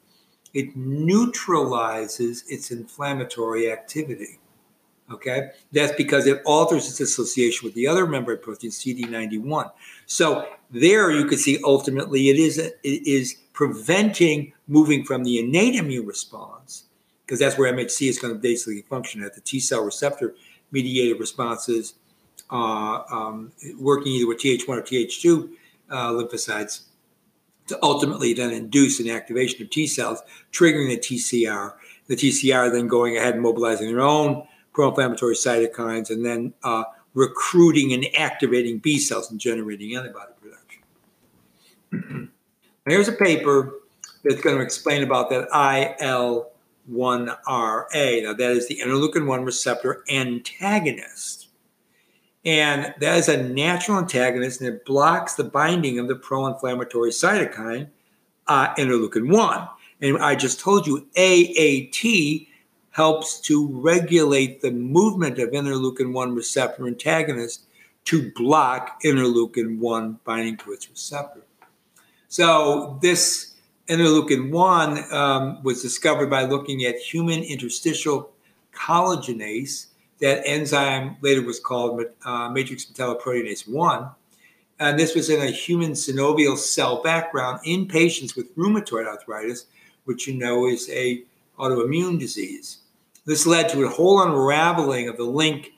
it 0.55 0.77
neutralizes 0.77 2.45
its 2.49 2.71
inflammatory 2.71 3.71
activity. 3.71 4.39
Okay, 5.11 5.51
that's 5.73 5.93
because 5.93 6.27
it 6.27 6.41
alters 6.47 6.89
its 6.89 7.01
association 7.01 7.67
with 7.67 7.75
the 7.75 7.87
other 7.87 8.07
membrane 8.07 8.39
protein 8.39 8.71
CD91. 8.71 9.71
So 10.07 10.49
there, 10.71 11.11
you 11.11 11.27
can 11.27 11.39
see 11.39 11.61
ultimately 11.65 12.31
it 12.31 12.37
is 12.37 12.59
it 12.59 12.73
is 12.83 13.37
preventing 13.53 14.53
moving 14.69 15.05
from 15.05 15.25
the 15.25 15.39
innate 15.39 15.75
immune 15.75 16.07
response, 16.07 16.85
because 17.27 17.39
that's 17.41 17.59
where 17.59 17.73
MHC 17.73 18.09
is 18.09 18.19
going 18.19 18.33
to 18.33 18.41
basically 18.41 18.83
function 18.83 19.23
at 19.23 19.35
the 19.35 19.43
T 19.43 19.61
cell 19.61 19.85
receptor 19.85 20.35
mediated 20.71 21.21
responses, 21.21 21.95
uh, 22.51 23.03
um, 23.11 23.53
working 23.79 24.13
either 24.13 24.27
with 24.27 24.39
Th1 24.39 24.69
or 24.69 24.83
Th2 24.83 25.51
uh, 25.91 26.11
lymphocytes 26.13 26.85
to 27.73 27.79
ultimately 27.83 28.35
then 28.35 28.53
induce 28.53 29.01
an 29.01 29.11
activation 29.11 29.63
of 29.63 29.71
T 29.71 29.87
cells, 29.87 30.21
triggering 30.53 30.89
the 30.89 30.99
TCR. 30.99 31.75
The 32.07 32.17
TCR 32.17 32.71
then 32.71 32.89
going 32.89 33.17
ahead 33.17 33.35
and 33.35 33.43
mobilizing 33.43 33.89
their 33.89 34.01
own 34.01 34.47
pro-inflammatory 34.73 35.35
cytokines, 35.35 36.11
and 36.11 36.25
then 36.25 36.55
uh, 36.63 36.85
recruiting 37.15 37.93
and 37.93 38.07
activating 38.17 38.79
B 38.79 38.99
cells 38.99 39.31
and 39.31 39.39
generating 39.39 39.97
antibody 39.97 40.33
production. 41.91 42.31
Here's 42.87 43.09
a 43.09 43.13
paper 43.13 43.75
that's 44.25 44.41
going 44.41 44.57
to 44.57 44.63
explain 44.63 45.03
about 45.03 45.31
that 45.31 45.49
IL 46.01 46.51
1RA. 46.91 48.23
Now, 48.23 48.33
that 48.33 48.51
is 48.51 48.69
the 48.69 48.81
interleukin 48.83 49.27
1 49.27 49.45
receptor 49.45 50.03
antagonist. 50.11 51.42
And 52.45 52.95
that 52.99 53.19
is 53.19 53.29
a 53.29 53.43
natural 53.43 53.99
antagonist 53.99 54.61
and 54.61 54.75
it 54.75 54.85
blocks 54.85 55.35
the 55.35 55.45
binding 55.45 55.99
of 55.99 56.09
the 56.09 56.17
pro 56.17 56.47
inflammatory 56.47 57.11
cytokine 57.11 57.89
uh, 58.49 58.75
interleukin 58.75 59.33
1. 59.33 59.69
And 60.01 60.19
I 60.19 60.35
just 60.35 60.59
told 60.59 60.87
you 60.87 61.07
AAT 61.17 62.49
helps 62.91 63.41
to 63.41 63.69
regulate 63.69 64.61
the 64.61 64.71
movement 64.71 65.39
of 65.39 65.51
interleukin 65.51 66.13
1 66.13 66.35
receptor 66.35 66.87
antagonist 66.87 67.65
to 68.07 68.33
block 68.33 69.01
interleukin 69.05 69.79
1 69.79 70.21
binding 70.25 70.57
to 70.59 70.73
its 70.73 70.91
receptor. 70.91 71.43
So 72.29 72.99
this 73.01 73.55
interleukin 73.89 74.51
1 74.51 75.13
um, 75.13 75.63
was 75.63 75.83
discovered 75.83 76.31
by 76.31 76.45
looking 76.45 76.85
at 76.85 76.97
human 76.97 77.43
interstitial 77.43 78.33
collagenase. 78.75 79.87
That 80.23 80.47
enzyme 80.47 81.17
later 81.21 81.43
was 81.43 81.59
called 81.59 82.05
uh, 82.25 82.49
matrix 82.49 82.85
metalloproteinase 82.85 83.69
1. 83.69 84.09
And 84.79 84.97
this 84.97 85.17
was 85.17 85.29
in 85.29 85.43
a 85.43 85.51
human 85.51 85.93
synovial 85.93 86.57
cell 86.57 87.03
background 87.03 87.59
in 87.65 87.89
patients 87.89 88.37
with 88.37 88.57
rheumatoid 88.57 89.09
arthritis, 89.09 89.67
which 90.05 90.29
you 90.29 90.35
know 90.35 90.69
is 90.69 90.89
a 90.91 91.25
autoimmune 91.59 92.21
disease. 92.21 92.79
This 93.27 93.47
led 93.47 93.69
to 93.71 93.83
a 93.83 93.89
whole 93.89 94.23
unraveling 94.23 95.09
of 95.09 95.17
the 95.17 95.25
link 95.25 95.73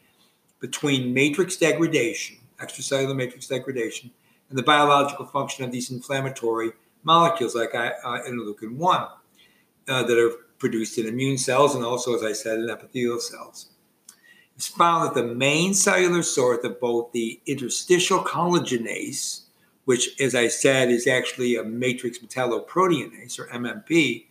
between 0.60 1.14
matrix 1.14 1.56
degradation, 1.56 2.36
extracellular 2.58 3.16
matrix 3.16 3.46
degradation, 3.46 4.10
and 4.50 4.58
the 4.58 4.62
biological 4.62 5.24
function 5.24 5.64
of 5.64 5.72
these 5.72 5.90
inflammatory 5.90 6.72
molecules 7.02 7.54
like 7.54 7.74
uh, 7.74 7.92
interleukin 8.28 8.76
1 8.76 9.08
uh, 9.88 10.02
that 10.02 10.18
are 10.18 10.32
produced 10.58 10.98
in 10.98 11.06
immune 11.06 11.38
cells 11.38 11.74
and 11.74 11.82
also, 11.82 12.14
as 12.14 12.22
I 12.22 12.32
said, 12.32 12.58
in 12.58 12.68
epithelial 12.68 13.20
cells. 13.20 13.70
It's 14.56 14.68
found 14.68 15.04
that 15.04 15.14
the 15.14 15.34
main 15.34 15.74
cellular 15.74 16.22
source 16.22 16.64
of 16.64 16.80
both 16.80 17.12
the 17.12 17.40
interstitial 17.46 18.20
collagenase, 18.20 19.42
which, 19.84 20.20
as 20.20 20.34
I 20.34 20.48
said, 20.48 20.90
is 20.90 21.06
actually 21.06 21.56
a 21.56 21.64
matrix 21.64 22.18
metalloproteinase 22.18 23.38
or 23.38 23.46
MMP, 23.48 24.26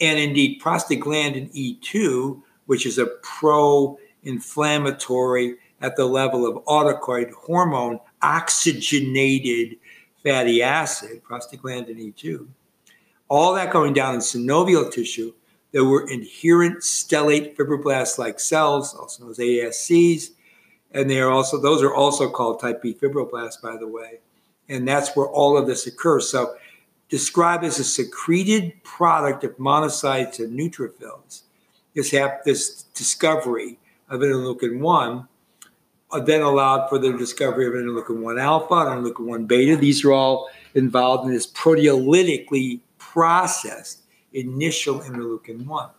and 0.00 0.18
indeed 0.18 0.60
prostaglandin 0.60 1.54
E2, 1.54 2.42
which 2.66 2.84
is 2.84 2.98
a 2.98 3.06
pro 3.22 3.98
inflammatory 4.22 5.56
at 5.80 5.96
the 5.96 6.04
level 6.04 6.46
of 6.46 6.64
autocoid 6.64 7.32
hormone 7.32 7.98
oxygenated 8.20 9.76
fatty 10.22 10.62
acid, 10.62 11.22
prostaglandin 11.24 12.14
E2. 12.14 12.46
All 13.28 13.54
that 13.54 13.72
going 13.72 13.94
down 13.94 14.14
in 14.14 14.20
synovial 14.20 14.92
tissue, 14.92 15.32
there 15.72 15.84
were 15.84 16.08
inherent 16.08 16.80
stellate 16.80 17.56
fibroblasts 17.56 18.18
like 18.18 18.38
cells, 18.38 18.94
also 18.94 19.24
known 19.24 19.30
as 19.32 19.38
ASCs, 19.38 20.30
and 20.92 21.10
they 21.10 21.18
are 21.18 21.30
also 21.30 21.58
those 21.58 21.82
are 21.82 21.94
also 21.94 22.28
called 22.28 22.60
type 22.60 22.82
B 22.82 22.94
fibroblasts, 22.94 23.60
by 23.60 23.76
the 23.76 23.88
way. 23.88 24.20
And 24.68 24.86
that's 24.86 25.16
where 25.16 25.26
all 25.26 25.56
of 25.56 25.66
this 25.66 25.86
occurs. 25.86 26.30
So 26.30 26.54
described 27.08 27.64
as 27.64 27.78
a 27.78 27.84
secreted 27.84 28.82
product 28.84 29.44
of 29.44 29.56
monocytes 29.58 30.38
and 30.38 30.58
neutrophils. 30.58 31.42
This, 31.94 32.10
hap- 32.10 32.44
this 32.44 32.84
discovery 32.94 33.78
of 34.08 34.20
interleukin 34.20 34.78
1 34.78 35.28
uh, 36.10 36.20
then 36.20 36.42
allowed 36.42 36.88
for 36.88 36.98
the 36.98 37.12
discovery 37.16 37.66
of 37.66 37.74
interleukin 37.74 38.20
1 38.22 38.38
alpha 38.38 38.74
and 38.74 39.04
interleukin 39.04 39.26
1 39.26 39.44
beta. 39.46 39.76
These 39.76 40.04
are 40.04 40.12
all 40.12 40.48
involved 40.74 41.26
in 41.26 41.34
this 41.34 41.46
proteolytically 41.46 42.80
processed 42.98 44.01
initial 44.34 45.00
interleukin 45.00 45.66
1. 45.66 45.90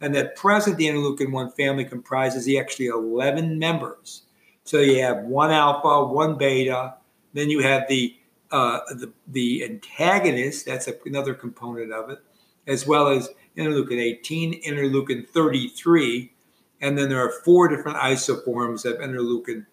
And 0.00 0.16
at 0.16 0.36
present, 0.36 0.76
the 0.76 0.86
interleukin 0.86 1.32
1 1.32 1.52
family 1.52 1.84
comprises 1.84 2.48
actually 2.58 2.86
11 2.86 3.58
members. 3.58 4.22
So 4.64 4.80
you 4.80 5.02
have 5.02 5.24
1 5.24 5.50
alpha, 5.50 6.04
1 6.04 6.38
beta, 6.38 6.94
then 7.32 7.50
you 7.50 7.60
have 7.60 7.88
the 7.88 8.16
uh, 8.54 8.78
the, 8.90 9.12
the 9.26 9.64
antagonist, 9.64 10.66
that's 10.66 10.86
a, 10.86 10.94
another 11.06 11.34
component 11.34 11.92
of 11.92 12.08
it, 12.08 12.20
as 12.68 12.86
well 12.86 13.08
as 13.08 13.30
interleukin 13.56 13.98
18, 13.98 14.62
interleukin 14.62 15.26
33, 15.26 16.32
and 16.80 16.96
then 16.96 17.08
there 17.08 17.18
are 17.18 17.32
four 17.44 17.66
different 17.66 17.98
isoforms 17.98 18.84
of 18.84 18.98
interleukin 18.98 19.66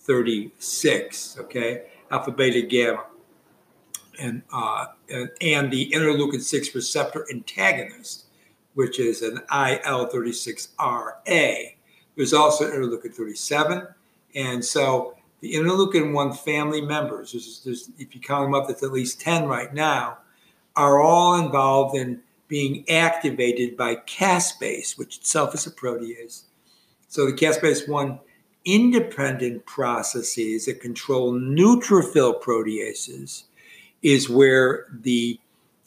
36, 0.00 1.36
okay, 1.40 1.86
alpha, 2.12 2.30
beta, 2.30 2.62
gamma, 2.62 3.04
and, 4.18 4.42
uh, 4.52 4.86
and, 5.10 5.30
and 5.40 5.72
the 5.72 5.90
interleukin 5.90 6.42
6 6.42 6.74
receptor 6.74 7.26
antagonist, 7.30 8.26
which 8.74 9.00
is 9.00 9.22
an 9.22 9.38
IL36RA. 9.50 11.74
There's 12.16 12.34
also 12.34 12.70
interleukin 12.70 13.14
37. 13.14 13.88
And 14.34 14.62
so 14.64 15.16
the 15.40 15.54
interleukin 15.54 16.12
1 16.12 16.32
family 16.32 16.80
members, 16.80 17.32
there's, 17.32 17.60
there's, 17.64 17.90
if 17.98 18.14
you 18.14 18.20
count 18.20 18.46
them 18.46 18.54
up, 18.54 18.68
that's 18.68 18.82
at 18.82 18.92
least 18.92 19.20
10 19.20 19.46
right 19.46 19.72
now, 19.72 20.18
are 20.76 21.00
all 21.00 21.34
involved 21.34 21.96
in 21.96 22.20
being 22.48 22.84
activated 22.88 23.76
by 23.76 23.94
caspase, 23.94 24.98
which 24.98 25.18
itself 25.18 25.54
is 25.54 25.66
a 25.66 25.70
protease, 25.70 26.44
so 27.08 27.26
the 27.26 27.32
caspase 27.32 27.88
1 27.88 28.18
independent 28.64 29.64
processes 29.64 30.66
that 30.66 30.80
control 30.80 31.32
neutrophil 31.32 32.42
proteases 32.42 33.44
is 34.02 34.28
where 34.28 34.86
the 34.92 35.38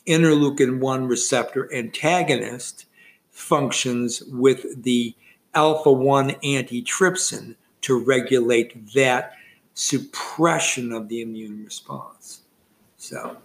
interleukin 0.07 0.79
1 0.79 1.07
receptor 1.07 1.73
antagonist 1.73 2.85
functions 3.29 4.23
with 4.27 4.83
the 4.83 5.15
alpha 5.53 5.91
1 5.91 6.31
antitrypsin 6.43 7.55
to 7.81 7.99
regulate 7.99 8.93
that 8.93 9.33
suppression 9.73 10.91
of 10.91 11.07
the 11.07 11.21
immune 11.21 11.63
response. 11.63 12.41
So, 12.97 13.37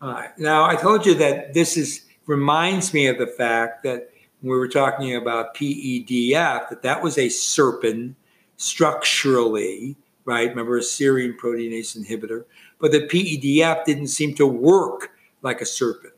all 0.00 0.12
right. 0.12 0.38
Now, 0.38 0.64
I 0.64 0.76
told 0.76 1.06
you 1.06 1.14
that 1.14 1.54
this 1.54 1.76
is 1.76 2.04
reminds 2.26 2.94
me 2.94 3.06
of 3.06 3.18
the 3.18 3.26
fact 3.26 3.82
that 3.82 4.10
we 4.42 4.50
were 4.50 4.68
talking 4.68 5.16
about 5.16 5.56
PEDF, 5.56 6.68
that 6.68 6.82
that 6.82 7.02
was 7.02 7.18
a 7.18 7.28
serpin 7.28 8.14
structurally, 8.56 9.96
right? 10.24 10.50
Remember 10.50 10.76
a 10.76 10.82
serine 10.82 11.36
proteinase 11.36 11.98
inhibitor, 11.98 12.44
but 12.80 12.92
the 12.92 13.06
PEDF 13.06 13.84
didn't 13.84 14.08
seem 14.08 14.34
to 14.34 14.46
work 14.46 15.10
like 15.42 15.60
a 15.60 15.66
serpin. 15.66 16.12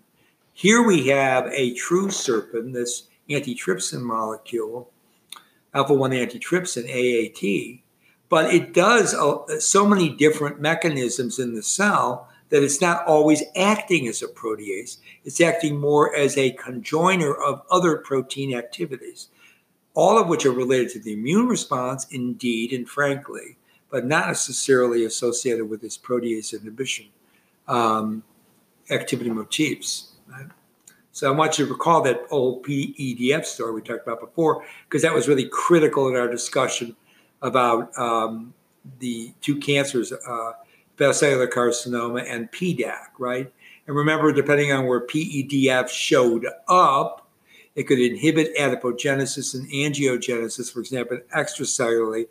Here 0.53 0.83
we 0.83 1.09
have 1.09 1.47
a 1.47 1.75
true 1.75 2.11
serpin, 2.11 2.73
this 2.73 3.05
antitrypsin 3.29 4.03
molecule, 4.03 4.91
alpha 5.75 5.95
1 5.95 6.11
antitrypsin, 6.11 6.85
AAT, 6.85 7.83
but 8.29 8.53
it 8.53 8.75
does 8.75 9.15
uh, 9.15 9.59
so 9.59 9.87
many 9.87 10.09
different 10.09 10.61
mechanisms 10.61 11.39
in 11.39 11.55
the 11.55 11.63
cell 11.63 12.29
that 12.51 12.63
it's 12.63 12.81
not 12.81 13.07
always 13.07 13.43
acting 13.57 14.07
as 14.09 14.23
a 14.23 14.27
protease. 14.27 14.99
It's 15.25 15.41
acting 15.41 15.79
more 15.79 16.15
as 16.15 16.37
a 16.37 16.53
conjoiner 16.55 17.35
of 17.43 17.63
other 17.71 17.97
protein 17.99 18.55
activities, 18.55 19.29
all 19.95 20.19
of 20.19 20.29
which 20.29 20.45
are 20.45 20.53
related 20.53 20.91
to 20.91 21.01
the 21.01 21.13
immune 21.13 21.47
response, 21.47 22.07
indeed, 22.11 22.73
and 22.73 22.89
frankly, 22.89 23.57
but 23.91 24.07
not 24.07 24.29
necessarily 24.29 25.05
associated 25.05 25.69
with 25.69 25.81
this 25.81 25.99
protease 25.99 26.59
inhibition 26.59 27.07
um, 27.69 28.23
activity 28.91 29.31
motifs. 29.31 30.13
Right? 30.29 30.47
So 31.13 31.31
I 31.31 31.35
want 31.35 31.59
you 31.59 31.67
to 31.67 31.73
recall 31.73 32.03
that 32.03 32.23
old 32.31 32.65
PEDF 32.65 33.45
story 33.45 33.73
we 33.73 33.83
talked 33.83 34.07
about 34.07 34.21
before, 34.21 34.65
because 34.89 35.03
that 35.03 35.13
was 35.15 35.29
really 35.29 35.49
critical 35.49 36.09
in 36.09 36.17
our 36.17 36.29
discussion 36.29 36.97
about 37.43 37.97
um, 37.99 38.55
the 39.01 39.33
two 39.41 39.57
cancers. 39.57 40.13
Uh, 40.13 40.53
hepatocellular 41.01 41.49
carcinoma, 41.49 42.25
and 42.29 42.51
PDAC, 42.53 43.07
right? 43.19 43.53
And 43.87 43.97
remember, 43.97 44.33
depending 44.33 44.73
on 44.73 44.87
where 44.87 45.01
PEDF 45.01 45.89
showed 45.89 46.47
up, 46.69 47.29
it 47.75 47.85
could 47.85 47.99
inhibit 47.99 48.57
adipogenesis 48.57 49.55
and 49.55 49.69
angiogenesis, 49.71 50.73
for 50.73 50.81
example, 50.81 51.19
extracellularly. 51.35 52.27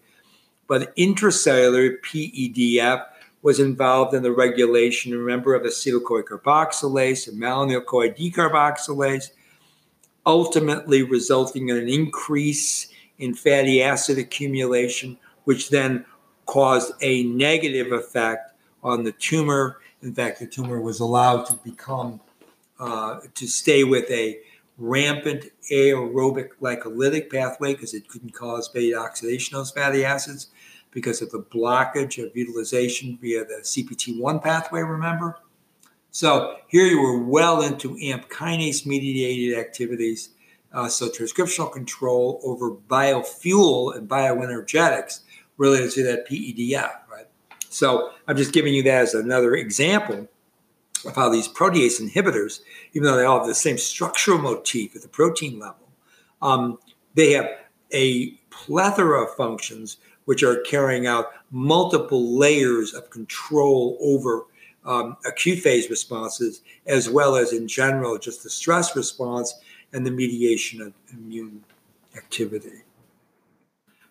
But 0.70 0.96
intracellular 0.96 1.98
PEDF 2.02 3.06
was 3.42 3.60
involved 3.60 4.14
in 4.14 4.22
the 4.22 4.32
regulation, 4.32 5.18
remember, 5.18 5.56
of 5.56 5.64
acetyl-CoA 5.64 6.24
carboxylase 6.24 7.28
and 7.28 7.42
malonyl-CoA 7.42 8.12
decarboxylase, 8.12 9.32
ultimately 10.28 11.02
resulting 11.02 11.70
in 11.70 11.78
an 11.78 11.90
increase 11.90 12.88
in 13.18 13.34
fatty 13.34 13.82
acid 13.82 14.20
accumulation, 14.20 15.18
which 15.46 15.72
then 15.72 16.06
caused 16.46 16.94
a 17.02 17.24
negative 17.24 17.92
effect 17.92 18.54
on 18.84 19.04
the 19.04 19.12
tumor. 19.14 19.78
In 20.04 20.14
fact, 20.14 20.40
the 20.40 20.46
tumor 20.46 20.80
was 20.80 21.00
allowed 21.00 21.46
to 21.46 21.54
become, 21.56 22.22
uh, 22.80 23.22
to 23.34 23.48
stay 23.48 23.84
with 23.84 24.10
a 24.12 24.40
rampant 24.78 25.46
aerobic 25.72 26.50
glycolytic 26.62 27.32
pathway 27.32 27.74
because 27.74 27.96
it 27.96 28.08
couldn't 28.08 28.34
cause 28.34 28.70
beta 28.70 28.98
oxidation 28.98 29.56
of 29.56 29.62
those 29.62 29.72
fatty 29.72 30.06
acids 30.06 30.48
because 30.92 31.22
of 31.22 31.32
the 31.32 31.42
blockage 31.42 32.24
of 32.24 32.36
utilization 32.36 33.18
via 33.22 33.46
the 33.46 33.62
CPT1 33.62 34.42
pathway, 34.42 34.82
remember? 34.82 35.38
So 36.12 36.56
here 36.68 36.86
you 36.86 37.02
were 37.02 37.24
well 37.24 37.62
into 37.62 37.98
AMP 37.98 38.30
kinase 38.30 38.86
mediated 38.86 39.58
activities. 39.58 40.30
Uh, 40.74 40.88
so 40.88 41.10
transcriptional 41.10 41.72
control 41.72 42.40
over 42.44 42.72
biofuel 42.72 43.96
and 43.96 44.08
bioenergetics 44.08 45.22
related 45.58 45.92
to 45.92 46.04
that 46.04 46.28
PEDF, 46.28 46.92
right? 47.12 47.28
So 47.70 48.12
I'm 48.28 48.38
just 48.38 48.54
giving 48.54 48.74
you 48.74 48.84
that 48.84 49.02
as 49.04 49.14
another 49.14 49.56
example 49.56 50.28
of 51.06 51.16
how 51.16 51.30
these 51.30 51.48
protease 51.48 52.02
inhibitors, 52.02 52.62
even 52.94 53.04
though 53.04 53.16
they 53.16 53.26
all 53.26 53.40
have 53.40 53.48
the 53.48 53.56
same 53.56 53.78
structural 53.78 54.40
motif 54.40 54.96
at 54.96 55.02
the 55.02 55.08
protein 55.08 55.60
level, 55.60 55.90
um, 56.42 56.80
they 57.14 57.34
have 57.34 57.50
a 57.92 58.32
plethora 58.50 59.24
of 59.24 59.36
functions 59.36 59.98
which 60.30 60.44
are 60.44 60.58
carrying 60.58 61.08
out 61.08 61.32
multiple 61.50 62.38
layers 62.38 62.94
of 62.94 63.10
control 63.10 63.98
over 64.00 64.46
um, 64.86 65.18
acute 65.26 65.58
phase 65.58 65.90
responses, 65.90 66.62
as 66.86 67.10
well 67.10 67.36
as 67.36 67.52
in 67.52 67.68
general, 67.68 68.16
just 68.20 68.44
the 68.44 68.50
stress 68.52 68.96
response 68.96 69.56
and 69.92 70.06
the 70.06 70.12
mediation 70.12 70.84
of 70.84 70.94
immune 71.12 71.64
activity. 72.16 72.84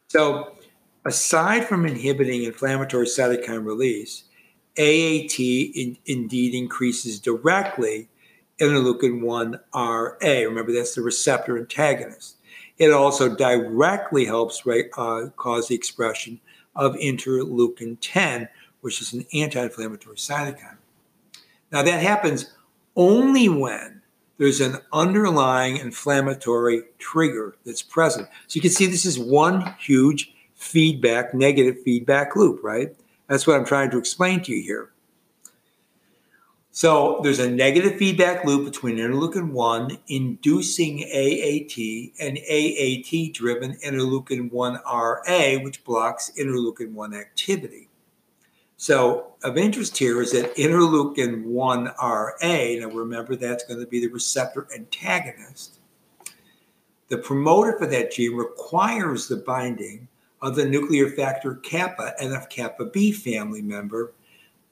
So, 0.08 0.56
aside 1.04 1.68
from 1.68 1.86
inhibiting 1.86 2.42
inflammatory 2.42 3.06
cytokine 3.06 3.64
release, 3.64 4.24
AAT 4.76 5.38
in, 5.38 5.98
indeed 6.06 6.52
increases 6.52 7.20
directly 7.20 8.08
interleukin 8.60 9.22
1 9.22 9.60
RA. 9.72 10.18
Remember, 10.20 10.72
that's 10.72 10.96
the 10.96 11.02
receptor 11.02 11.56
antagonist. 11.56 12.37
It 12.78 12.92
also 12.92 13.34
directly 13.34 14.24
helps 14.24 14.62
uh, 14.66 15.30
cause 15.36 15.68
the 15.68 15.74
expression 15.74 16.40
of 16.76 16.94
interleukin 16.94 17.98
10, 18.00 18.48
which 18.80 19.00
is 19.00 19.12
an 19.12 19.26
anti 19.34 19.62
inflammatory 19.62 20.16
cytokine. 20.16 20.76
Now, 21.72 21.82
that 21.82 22.02
happens 22.02 22.52
only 22.96 23.48
when 23.48 24.02
there's 24.38 24.60
an 24.60 24.76
underlying 24.92 25.76
inflammatory 25.76 26.82
trigger 26.98 27.56
that's 27.66 27.82
present. 27.82 28.28
So 28.46 28.56
you 28.56 28.60
can 28.60 28.70
see 28.70 28.86
this 28.86 29.04
is 29.04 29.18
one 29.18 29.74
huge 29.78 30.32
feedback, 30.54 31.34
negative 31.34 31.82
feedback 31.84 32.36
loop, 32.36 32.60
right? 32.62 32.94
That's 33.26 33.46
what 33.46 33.56
I'm 33.56 33.66
trying 33.66 33.90
to 33.90 33.98
explain 33.98 34.40
to 34.42 34.52
you 34.52 34.62
here. 34.62 34.90
So 36.78 37.18
there's 37.24 37.40
a 37.40 37.50
negative 37.50 37.96
feedback 37.96 38.44
loop 38.44 38.64
between 38.64 38.98
interleukin 38.98 39.50
1 39.50 39.98
inducing 40.06 41.00
AAT 41.02 42.12
and 42.20 42.38
AAT 42.38 43.32
driven 43.32 43.74
interleukin 43.84 44.52
1 44.52 44.80
RA, 44.86 45.58
which 45.64 45.82
blocks 45.82 46.30
interleukin 46.38 46.92
1 46.92 47.14
activity. 47.14 47.88
So, 48.76 49.32
of 49.42 49.58
interest 49.58 49.98
here 49.98 50.22
is 50.22 50.30
that 50.30 50.54
interleukin 50.54 51.46
1 51.46 51.86
RA, 52.00 52.32
now 52.40 52.90
remember 52.94 53.34
that's 53.34 53.64
going 53.64 53.80
to 53.80 53.86
be 53.86 53.98
the 53.98 54.12
receptor 54.12 54.68
antagonist. 54.72 55.80
The 57.08 57.18
promoter 57.18 57.76
for 57.76 57.86
that 57.86 58.12
gene 58.12 58.36
requires 58.36 59.26
the 59.26 59.38
binding 59.38 60.06
of 60.40 60.54
the 60.54 60.64
nuclear 60.64 61.10
factor 61.10 61.56
kappa, 61.56 62.14
NF 62.22 62.48
kappa 62.48 62.84
B 62.84 63.10
family 63.10 63.62
member, 63.62 64.12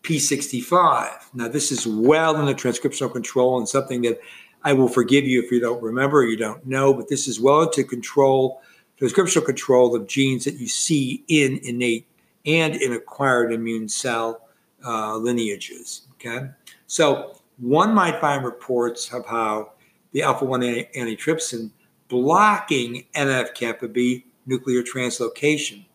P65. 0.06 1.34
Now, 1.34 1.48
this 1.48 1.72
is 1.72 1.86
well 1.86 2.36
in 2.36 2.46
the 2.46 2.54
transcriptional 2.54 3.12
control 3.12 3.58
and 3.58 3.68
something 3.68 4.02
that 4.02 4.20
I 4.62 4.72
will 4.72 4.88
forgive 4.88 5.24
you 5.24 5.42
if 5.42 5.50
you 5.50 5.60
don't 5.60 5.82
remember 5.82 6.18
or 6.18 6.24
you 6.24 6.36
don't 6.36 6.64
know, 6.64 6.94
but 6.94 7.08
this 7.08 7.26
is 7.26 7.40
well 7.40 7.62
into 7.62 7.82
control, 7.82 8.62
transcriptional 9.00 9.44
control 9.44 9.96
of 9.96 10.06
genes 10.06 10.44
that 10.44 10.54
you 10.54 10.68
see 10.68 11.24
in 11.26 11.58
innate 11.64 12.06
and 12.46 12.76
in 12.76 12.92
acquired 12.92 13.52
immune 13.52 13.88
cell 13.88 14.48
uh, 14.84 15.16
lineages. 15.16 16.02
Okay, 16.14 16.50
so 16.86 17.40
one 17.58 17.92
might 17.92 18.20
find 18.20 18.44
reports 18.44 19.12
of 19.12 19.26
how 19.26 19.72
the 20.12 20.22
alpha 20.22 20.44
1 20.44 20.60
antitrypsin 20.60 21.70
blocking 22.08 23.04
NF 23.14 23.54
kappa 23.54 23.88
B 23.88 24.24
nuclear 24.46 24.82
translocation 24.82 25.85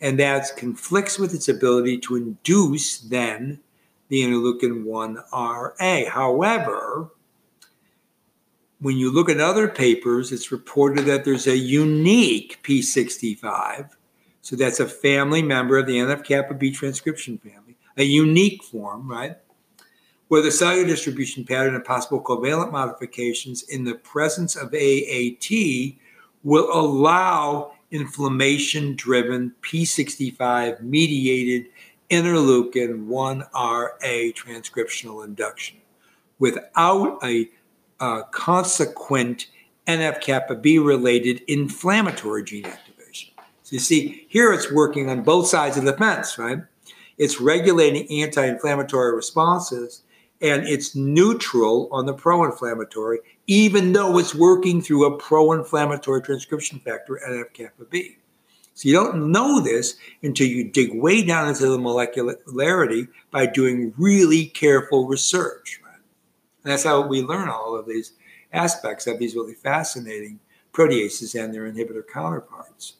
and 0.00 0.18
that 0.18 0.56
conflicts 0.56 1.18
with 1.18 1.34
its 1.34 1.48
ability 1.48 1.98
to 1.98 2.16
induce 2.16 3.00
then 3.00 3.60
the 4.08 4.22
interleukin 4.22 4.84
1 4.84 5.18
RA. 5.32 6.10
However, 6.10 7.10
when 8.80 8.96
you 8.96 9.12
look 9.12 9.28
at 9.28 9.40
other 9.40 9.68
papers, 9.68 10.32
it's 10.32 10.50
reported 10.50 11.04
that 11.04 11.24
there's 11.24 11.46
a 11.46 11.56
unique 11.56 12.60
P65. 12.62 13.90
So 14.42 14.56
that's 14.56 14.80
a 14.80 14.86
family 14.86 15.42
member 15.42 15.78
of 15.78 15.86
the 15.86 15.98
NF 15.98 16.24
kappa 16.24 16.54
B 16.54 16.70
transcription 16.70 17.38
family, 17.38 17.76
a 17.96 18.04
unique 18.04 18.64
form, 18.64 19.08
right? 19.08 19.36
Where 20.28 20.42
the 20.42 20.50
cellular 20.50 20.86
distribution 20.86 21.44
pattern 21.44 21.74
and 21.74 21.84
possible 21.84 22.22
covalent 22.22 22.72
modifications 22.72 23.62
in 23.64 23.84
the 23.84 23.96
presence 23.96 24.56
of 24.56 24.74
AAT 24.74 25.98
will 26.42 26.72
allow 26.72 27.74
inflammation 27.90 28.94
driven 28.94 29.52
P65 29.62 30.82
mediated 30.82 31.66
interleukin 32.10 33.06
1RA 33.06 34.34
transcriptional 34.34 35.24
induction 35.24 35.78
without 36.38 37.18
a 37.22 37.48
uh, 38.00 38.22
consequent 38.30 39.46
NF 39.86 40.20
kappa 40.20 40.54
B 40.54 40.78
related 40.78 41.42
inflammatory 41.46 42.44
gene 42.44 42.66
activation. 42.66 43.30
So 43.62 43.74
you 43.74 43.78
see, 43.78 44.26
here 44.28 44.52
it's 44.52 44.72
working 44.72 45.10
on 45.10 45.22
both 45.22 45.46
sides 45.46 45.76
of 45.76 45.84
the 45.84 45.92
fence, 45.92 46.38
right? 46.38 46.58
It's 47.18 47.40
regulating 47.40 48.22
anti 48.22 48.44
inflammatory 48.46 49.14
responses 49.14 50.02
and 50.42 50.66
it's 50.66 50.94
neutral 50.94 51.88
on 51.92 52.06
the 52.06 52.14
pro 52.14 52.44
inflammatory 52.44 53.18
even 53.50 53.92
though 53.92 54.16
it's 54.16 54.32
working 54.32 54.80
through 54.80 55.04
a 55.04 55.18
pro 55.18 55.50
inflammatory 55.50 56.22
transcription 56.22 56.78
factor, 56.78 57.20
NF 57.28 57.52
kappa 57.52 57.84
B. 57.84 58.16
So 58.74 58.88
you 58.88 58.94
don't 58.94 59.32
know 59.32 59.58
this 59.60 59.96
until 60.22 60.46
you 60.46 60.70
dig 60.70 60.94
way 60.94 61.22
down 61.24 61.48
into 61.48 61.66
the 61.66 61.76
molecularity 61.76 63.08
by 63.32 63.46
doing 63.46 63.92
really 63.98 64.46
careful 64.46 65.08
research. 65.08 65.80
And 66.62 66.70
that's 66.70 66.84
how 66.84 67.04
we 67.04 67.22
learn 67.22 67.48
all 67.48 67.76
of 67.76 67.88
these 67.88 68.12
aspects 68.52 69.08
of 69.08 69.18
these 69.18 69.34
really 69.34 69.54
fascinating 69.54 70.38
proteases 70.72 71.34
and 71.34 71.52
their 71.52 71.70
inhibitor 71.70 72.04
counterparts. 72.06 72.98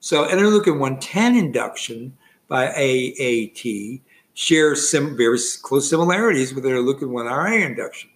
So 0.00 0.26
interleukin 0.26 0.80
110 0.80 1.36
induction 1.36 2.16
by 2.48 2.66
AAT 2.66 4.00
shares 4.38 4.88
some 4.88 5.16
very 5.16 5.36
close 5.62 5.90
similarities 5.90 6.54
with 6.54 6.62
their 6.62 6.76
interleukin 6.76 7.08
1 7.08 7.26
RA 7.26 7.52
induction 7.52 8.08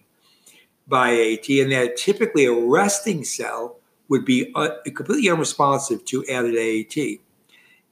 by 0.87 1.11
AT, 1.11 1.49
and 1.49 1.69
that 1.73 1.97
typically 1.97 2.45
a 2.45 2.53
resting 2.53 3.25
cell 3.25 3.75
would 4.07 4.23
be 4.23 4.49
uh, 4.55 4.69
completely 4.95 5.29
unresponsive 5.29 6.05
to 6.05 6.25
added 6.27 6.55
AAT. 6.55 7.19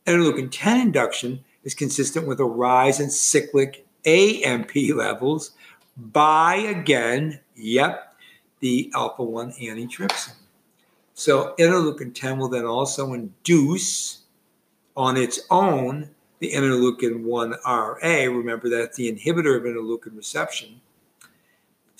Interleukin 0.07 0.47
10 0.49 0.79
induction 0.79 1.43
is 1.65 1.73
consistent 1.73 2.25
with 2.25 2.39
a 2.39 2.45
rise 2.45 3.01
in 3.01 3.09
cyclic 3.09 3.85
AMP 4.05 4.71
levels 4.95 5.51
by, 5.97 6.55
again, 6.55 7.37
yep, 7.57 8.15
the 8.61 8.89
alpha 8.95 9.23
1 9.23 9.51
antitrypsin. 9.61 10.35
So 11.15 11.53
interleukin 11.59 12.15
10 12.15 12.37
will 12.37 12.47
then 12.47 12.65
also 12.65 13.11
induce 13.11 14.21
on 14.95 15.17
its 15.17 15.41
own 15.49 16.11
the 16.41 16.51
interleukin 16.51 17.23
1 17.23 17.51
RA. 17.65 17.97
Remember 18.03 18.67
that's 18.67 18.97
the 18.97 19.09
inhibitor 19.09 19.55
of 19.55 19.63
interleukin 19.63 20.17
reception 20.17 20.81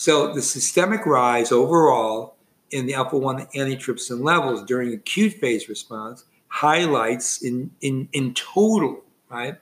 so 0.02 0.34
the 0.34 0.42
systemic 0.42 1.06
rise 1.06 1.52
overall 1.52 2.34
in 2.72 2.88
the 2.88 2.96
alpha 2.96 3.20
1 3.20 3.46
antitrypsin 3.56 4.24
levels 4.24 4.64
during 4.64 4.92
acute 4.92 5.34
phase 5.34 5.70
response 5.70 6.26
highlights 6.48 7.44
in, 7.44 7.70
in, 7.82 8.10
in 8.12 8.34
total, 8.34 9.04
right, 9.30 9.58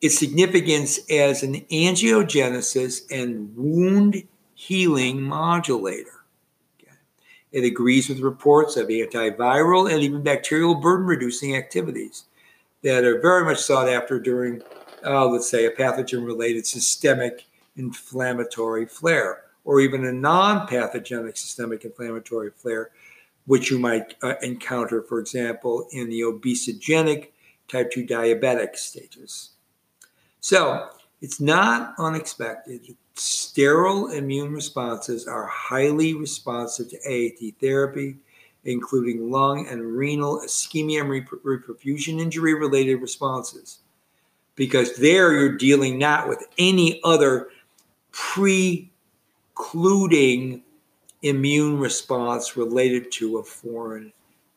its 0.00 0.18
significance 0.18 0.98
as 1.08 1.44
an 1.44 1.60
angiogenesis 1.70 3.02
and 3.08 3.56
wound 3.56 4.24
healing 4.54 5.22
modulator. 5.22 6.24
Okay. 6.82 6.96
It 7.52 7.62
agrees 7.62 8.08
with 8.08 8.18
reports 8.18 8.76
of 8.76 8.88
antiviral 8.88 9.88
and 9.88 10.02
even 10.02 10.24
bacterial 10.24 10.74
burden 10.74 11.06
reducing 11.06 11.54
activities 11.54 12.24
that 12.82 13.04
are 13.04 13.20
very 13.20 13.44
much 13.44 13.58
sought 13.58 13.88
after 13.88 14.18
during, 14.18 14.62
uh, 15.04 15.26
let's 15.26 15.50
say, 15.50 15.66
a 15.66 15.70
pathogen 15.70 16.24
related 16.24 16.66
systemic 16.66 17.46
inflammatory 17.76 18.86
flare, 18.86 19.42
or 19.64 19.80
even 19.80 20.04
a 20.04 20.12
non 20.12 20.66
pathogenic 20.66 21.36
systemic 21.36 21.84
inflammatory 21.84 22.50
flare, 22.50 22.90
which 23.46 23.70
you 23.70 23.78
might 23.78 24.14
uh, 24.22 24.34
encounter, 24.42 25.02
for 25.02 25.18
example, 25.18 25.88
in 25.92 26.08
the 26.08 26.20
obesogenic 26.20 27.28
type 27.68 27.90
2 27.90 28.06
diabetic 28.06 28.76
stages. 28.76 29.50
So 30.40 30.88
it's 31.20 31.40
not 31.40 31.94
unexpected. 31.98 32.96
Sterile 33.14 34.12
immune 34.12 34.52
responses 34.52 35.26
are 35.26 35.46
highly 35.46 36.14
responsive 36.14 36.88
to 36.90 36.96
AAT 36.98 37.54
therapy, 37.60 38.16
including 38.64 39.30
lung 39.30 39.66
and 39.68 39.96
renal 39.96 40.40
ischemia 40.40 41.00
and 41.00 41.10
reperfusion 41.10 42.20
injury 42.20 42.54
related 42.54 42.96
responses. 42.96 43.78
Because 44.56 44.96
there 44.96 45.32
you're 45.32 45.56
dealing 45.56 45.98
not 45.98 46.28
with 46.28 46.44
any 46.58 47.00
other 47.04 47.48
precluding 48.10 48.82
immune 51.22 51.78
response 51.78 52.56
related 52.56 53.12
to 53.12 53.38
a 53.38 53.44
foreign 53.44 54.12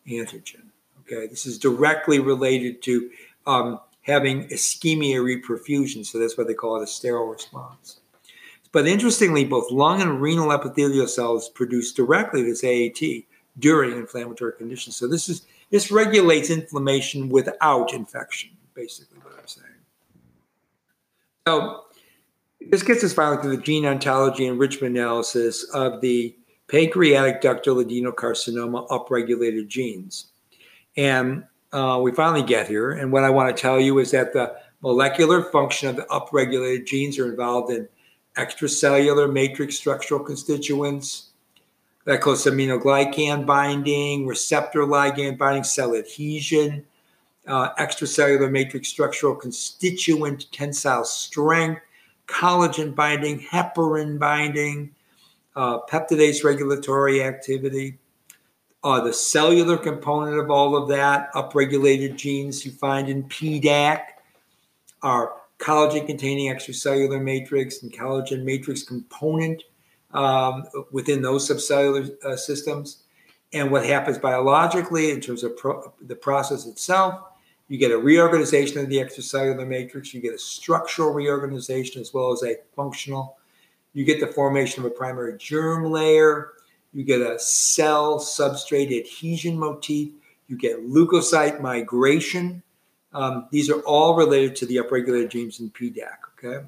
antigen. 0.07 0.63
Okay, 1.01 1.27
this 1.27 1.45
is 1.45 1.57
directly 1.57 2.19
related 2.19 2.81
to 2.83 3.11
um, 3.45 3.79
having 4.01 4.47
ischemia 4.49 5.17
reperfusion, 5.17 6.05
so 6.05 6.19
that's 6.19 6.37
why 6.37 6.43
they 6.43 6.53
call 6.53 6.79
it 6.79 6.83
a 6.83 6.87
sterile 6.87 7.27
response. 7.27 8.01
But 8.71 8.87
interestingly, 8.87 9.43
both 9.43 9.71
lung 9.71 10.01
and 10.01 10.21
renal 10.21 10.51
epithelial 10.51 11.07
cells 11.07 11.49
produce 11.49 11.91
directly 11.91 12.41
this 12.41 12.63
AAT 12.63 13.25
during 13.59 13.97
inflammatory 13.97 14.53
conditions. 14.53 14.95
So 14.95 15.07
this 15.07 15.29
is 15.29 15.45
this 15.69 15.91
regulates 15.91 16.49
inflammation 16.49 17.29
without 17.29 17.93
infection, 17.93 18.51
basically 18.73 19.19
what 19.19 19.33
I'm 19.39 19.47
saying. 19.47 19.67
So 21.47 21.83
this 22.59 22.83
gets 22.83 23.03
us 23.03 23.13
finally 23.13 23.41
to 23.43 23.49
the 23.49 23.57
gene 23.57 23.85
ontology 23.85 24.45
enrichment 24.45 24.97
analysis 24.97 25.63
of 25.73 26.01
the 26.01 26.35
pancreatic 26.67 27.41
ductal 27.41 27.83
adenocarcinoma 27.83 28.87
upregulated 28.89 29.67
genes. 29.67 30.27
And 30.95 31.45
uh, 31.73 31.99
we 32.01 32.11
finally 32.11 32.43
get 32.43 32.67
here. 32.67 32.91
And 32.91 33.11
what 33.11 33.23
I 33.23 33.29
want 33.29 33.55
to 33.55 33.61
tell 33.61 33.79
you 33.79 33.99
is 33.99 34.11
that 34.11 34.33
the 34.33 34.55
molecular 34.81 35.43
function 35.43 35.89
of 35.89 35.95
the 35.95 36.03
upregulated 36.03 36.85
genes 36.85 37.17
are 37.17 37.29
involved 37.29 37.71
in 37.71 37.87
extracellular 38.37 39.31
matrix 39.31 39.75
structural 39.75 40.19
constituents, 40.19 41.30
glycosaminoglycan 42.07 43.45
binding, 43.45 44.25
receptor 44.25 44.81
ligand 44.81 45.37
binding, 45.37 45.63
cell 45.63 45.95
adhesion, 45.95 46.83
uh, 47.47 47.73
extracellular 47.75 48.51
matrix 48.51 48.87
structural 48.87 49.35
constituent 49.35 50.51
tensile 50.51 51.05
strength, 51.05 51.81
collagen 52.27 52.95
binding, 52.95 53.39
heparin 53.39 54.17
binding, 54.17 54.89
uh, 55.55 55.79
peptidase 55.89 56.43
regulatory 56.43 57.23
activity, 57.23 57.97
uh, 58.83 58.99
the 59.01 59.13
cellular 59.13 59.77
component 59.77 60.39
of 60.39 60.49
all 60.49 60.75
of 60.75 60.87
that, 60.89 61.31
upregulated 61.33 62.15
genes 62.15 62.65
you 62.65 62.71
find 62.71 63.09
in 63.09 63.23
PDAC, 63.25 64.01
are 65.03 65.33
collagen 65.59 66.07
containing 66.07 66.51
extracellular 66.51 67.21
matrix 67.21 67.83
and 67.83 67.93
collagen 67.93 68.43
matrix 68.43 68.81
component 68.81 69.61
um, 70.13 70.65
within 70.91 71.21
those 71.21 71.49
subcellular 71.49 72.11
uh, 72.23 72.35
systems. 72.35 73.03
And 73.53 73.69
what 73.71 73.85
happens 73.85 74.17
biologically 74.17 75.11
in 75.11 75.19
terms 75.19 75.43
of 75.43 75.57
pro- 75.57 75.93
the 76.01 76.15
process 76.15 76.65
itself, 76.65 77.21
you 77.67 77.77
get 77.77 77.91
a 77.91 77.97
reorganization 77.97 78.79
of 78.79 78.89
the 78.89 78.97
extracellular 78.97 79.67
matrix, 79.67 80.13
you 80.13 80.21
get 80.21 80.33
a 80.33 80.39
structural 80.39 81.13
reorganization 81.13 82.01
as 82.01 82.13
well 82.13 82.31
as 82.31 82.43
a 82.43 82.57
functional. 82.75 83.37
You 83.93 84.05
get 84.05 84.19
the 84.19 84.27
formation 84.27 84.83
of 84.83 84.91
a 84.91 84.93
primary 84.93 85.37
germ 85.37 85.85
layer, 85.85 86.51
you 86.93 87.03
get 87.03 87.21
a 87.21 87.39
cell 87.39 88.19
substrate 88.19 88.97
adhesion 88.97 89.57
motif, 89.57 90.09
you 90.47 90.57
get 90.57 90.85
leukocyte 90.85 91.61
migration. 91.61 92.61
Um, 93.13 93.47
these 93.51 93.69
are 93.69 93.79
all 93.81 94.15
related 94.15 94.55
to 94.57 94.65
the 94.65 94.77
upregulated 94.77 95.29
genes 95.29 95.59
in 95.59 95.69
PDAC. 95.69 96.17
Okay. 96.37 96.65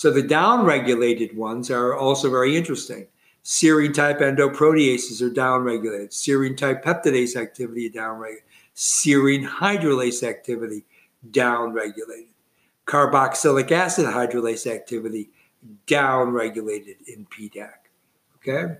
So 0.00 0.10
the 0.10 0.22
downregulated 0.22 1.34
ones 1.34 1.70
are 1.70 1.94
also 1.94 2.30
very 2.30 2.56
interesting. 2.56 3.06
Serine 3.44 3.92
type 3.92 4.20
endoproteases 4.20 5.20
are 5.20 5.28
downregulated. 5.28 6.08
Serine 6.08 6.56
type 6.56 6.82
peptidase 6.82 7.36
activity 7.36 7.90
downregulated. 7.90 8.38
Serine 8.74 9.46
hydrolase 9.46 10.26
activity 10.26 10.86
downregulated. 11.30 12.28
Carboxylic 12.86 13.70
acid 13.72 14.06
hydrolase 14.06 14.66
activity 14.66 15.28
downregulated 15.86 16.96
in 17.06 17.26
PDAC. 17.26 17.74
Okay? 18.36 18.78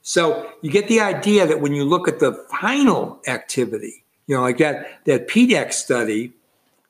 So 0.00 0.50
you 0.62 0.70
get 0.70 0.88
the 0.88 1.00
idea 1.00 1.46
that 1.46 1.60
when 1.60 1.74
you 1.74 1.84
look 1.84 2.08
at 2.08 2.20
the 2.20 2.32
final 2.58 3.20
activity, 3.26 4.02
you 4.26 4.34
know, 4.34 4.40
like 4.40 4.56
that, 4.56 5.04
that 5.04 5.28
PDAC 5.28 5.74
study 5.74 6.32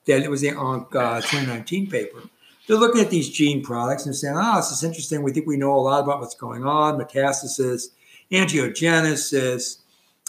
that 0.07 0.23
it 0.23 0.31
was 0.31 0.42
the 0.42 0.57
uh, 0.57 1.21
2019 1.23 1.90
paper, 1.90 2.23
they're 2.69 2.77
looking 2.77 3.01
at 3.01 3.11
these 3.11 3.31
gene 3.31 3.63
products 3.63 4.05
and 4.05 4.15
saying, 4.15 4.37
oh, 4.37 4.57
this 4.57 4.71
is 4.71 4.85
interesting. 4.85 5.23
We 5.23 5.33
think 5.33 5.47
we 5.47 5.57
know 5.57 5.75
a 5.75 5.81
lot 5.81 6.05
about 6.05 6.21
what's 6.21 6.35
going 6.35 6.65
on, 6.65 7.01
metastasis, 7.01 7.87
angiogenesis, 8.31 9.79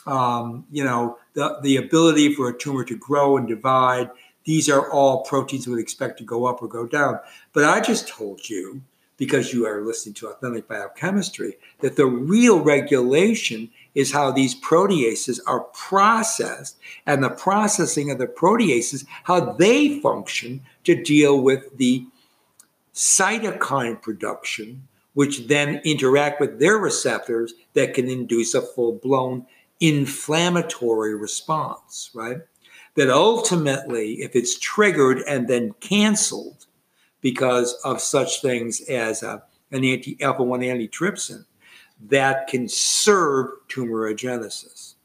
um, 0.07 0.65
you 0.71 0.83
know, 0.83 1.17
the, 1.33 1.59
the 1.61 1.75
ability 1.75 2.33
for 2.33 2.49
a 2.49 2.57
tumor 2.57 2.85
to 2.85 2.97
grow 2.97 3.35
and 3.35 3.45
divide. 3.45 4.09
These 4.45 4.69
are 4.69 4.89
all 4.89 5.23
proteins 5.23 5.67
we 5.67 5.73
would 5.73 5.81
expect 5.81 6.17
to 6.19 6.23
go 6.23 6.45
up 6.45 6.61
or 6.63 6.69
go 6.69 6.87
down. 6.87 7.19
But 7.51 7.65
I 7.65 7.81
just 7.81 8.07
told 8.07 8.49
you, 8.49 8.81
because 9.17 9.53
you 9.53 9.67
are 9.67 9.85
listening 9.85 10.15
to 10.15 10.29
authentic 10.29 10.65
biochemistry, 10.65 11.57
that 11.81 11.97
the 11.97 12.05
real 12.05 12.61
regulation 12.61 13.69
is 13.93 14.13
how 14.13 14.31
these 14.31 14.59
proteases 14.61 15.41
are 15.45 15.65
processed 15.73 16.77
and 17.05 17.21
the 17.21 17.29
processing 17.29 18.09
of 18.11 18.17
the 18.17 18.27
proteases, 18.27 19.05
how 19.25 19.41
they 19.41 19.99
function 19.99 20.61
to 20.85 21.03
deal 21.03 21.41
with 21.41 21.77
the 21.77 22.05
cytokine 22.99 24.01
production, 24.01 24.85
which 25.13 25.47
then 25.47 25.81
interact 25.85 26.41
with 26.41 26.59
their 26.59 26.77
receptors 26.77 27.53
that 27.73 27.93
can 27.93 28.09
induce 28.09 28.53
a 28.53 28.61
full 28.61 28.91
blown 28.91 29.45
inflammatory 29.79 31.15
response, 31.15 32.11
right? 32.13 32.39
That 32.95 33.09
ultimately, 33.09 34.15
if 34.15 34.35
it's 34.35 34.59
triggered 34.59 35.19
and 35.19 35.47
then 35.47 35.73
canceled 35.79 36.65
because 37.21 37.73
of 37.85 38.01
such 38.01 38.41
things 38.41 38.81
as 38.81 39.23
a, 39.23 39.43
an 39.71 39.85
anti 39.85 40.21
alpha 40.21 40.43
1 40.43 40.59
antitrypsin, 40.59 41.45
that 42.09 42.47
can 42.47 42.67
serve 42.67 43.47
tumorigenesis. 43.69 44.95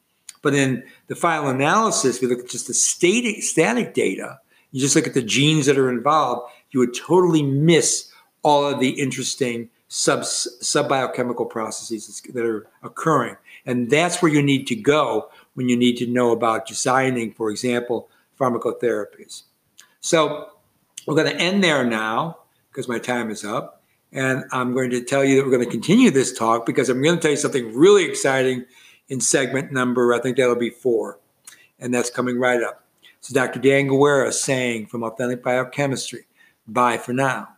But 0.43 0.55
in 0.55 0.83
the 1.07 1.15
final 1.15 1.49
analysis, 1.49 2.17
if 2.17 2.23
you 2.23 2.29
look 2.29 2.41
at 2.41 2.51
just 2.51 2.67
the 2.67 2.75
static, 2.75 3.45
static 3.45 3.95
data, 3.95 4.41
you 4.73 4.81
just 4.81 4.97
look 4.97 5.07
at 5.07 5.15
the 5.15 5.23
genes 5.23 5.67
that 5.67 5.79
are 5.79 5.89
involved, 5.89 6.51
you 6.75 6.81
would 6.81 6.95
totally 6.95 7.43
miss 7.43 8.11
all 8.43 8.67
of 8.67 8.81
the 8.81 8.91
interesting 9.01 9.71
sub 9.89 10.21
subbiochemical 10.21 11.49
processes 11.49 12.21
that 12.33 12.45
are 12.45 12.67
occurring. 12.83 13.37
And 13.65 13.89
that's 13.91 14.21
where 14.21 14.33
you 14.33 14.43
need 14.43 14.67
to 14.67 14.77
go 14.77 15.31
when 15.55 15.69
you 15.69 15.77
need 15.77 15.97
to 15.99 16.07
know 16.07 16.33
about 16.33 16.67
designing, 16.67 17.33
for 17.33 17.51
example, 17.51 18.11
pharmacotherapies. 18.39 19.45
So 20.01 20.49
we're 21.07 21.15
going 21.15 21.31
to 21.31 21.41
end 21.41 21.63
there 21.63 21.85
now 21.85 22.39
because 22.71 22.89
my 22.89 22.99
time 22.99 23.31
is 23.31 23.45
up. 23.45 23.83
And 24.13 24.45
I'm 24.53 24.75
going 24.75 24.91
to 24.91 25.03
tell 25.03 25.25
you 25.25 25.37
that 25.37 25.45
we're 25.45 25.51
going 25.51 25.65
to 25.65 25.71
continue 25.71 26.11
this 26.11 26.37
talk 26.37 26.67
because 26.67 26.89
I'm 26.89 27.03
going 27.03 27.17
to 27.17 27.23
tell 27.23 27.31
you 27.31 27.37
something 27.37 27.75
really 27.75 28.05
exciting 28.05 28.65
in 29.09 29.21
segment 29.21 29.73
number, 29.73 30.15
I 30.15 30.21
think 30.21 30.37
that'll 30.37 30.57
be 30.57 30.71
four. 30.71 31.19
And 31.79 31.93
that's 31.93 32.11
coming 32.11 32.39
right 32.39 32.63
up. 32.63 32.85
So 33.21 33.35
Dr. 33.35 33.61
Dan 33.61 33.89
Guerra 33.89 34.33
saying 34.33 34.87
from 34.87 35.03
Authentic 35.03 35.43
Biochemistry, 35.43 36.27
bye 36.67 36.99
for 36.99 37.13
now. 37.13 37.54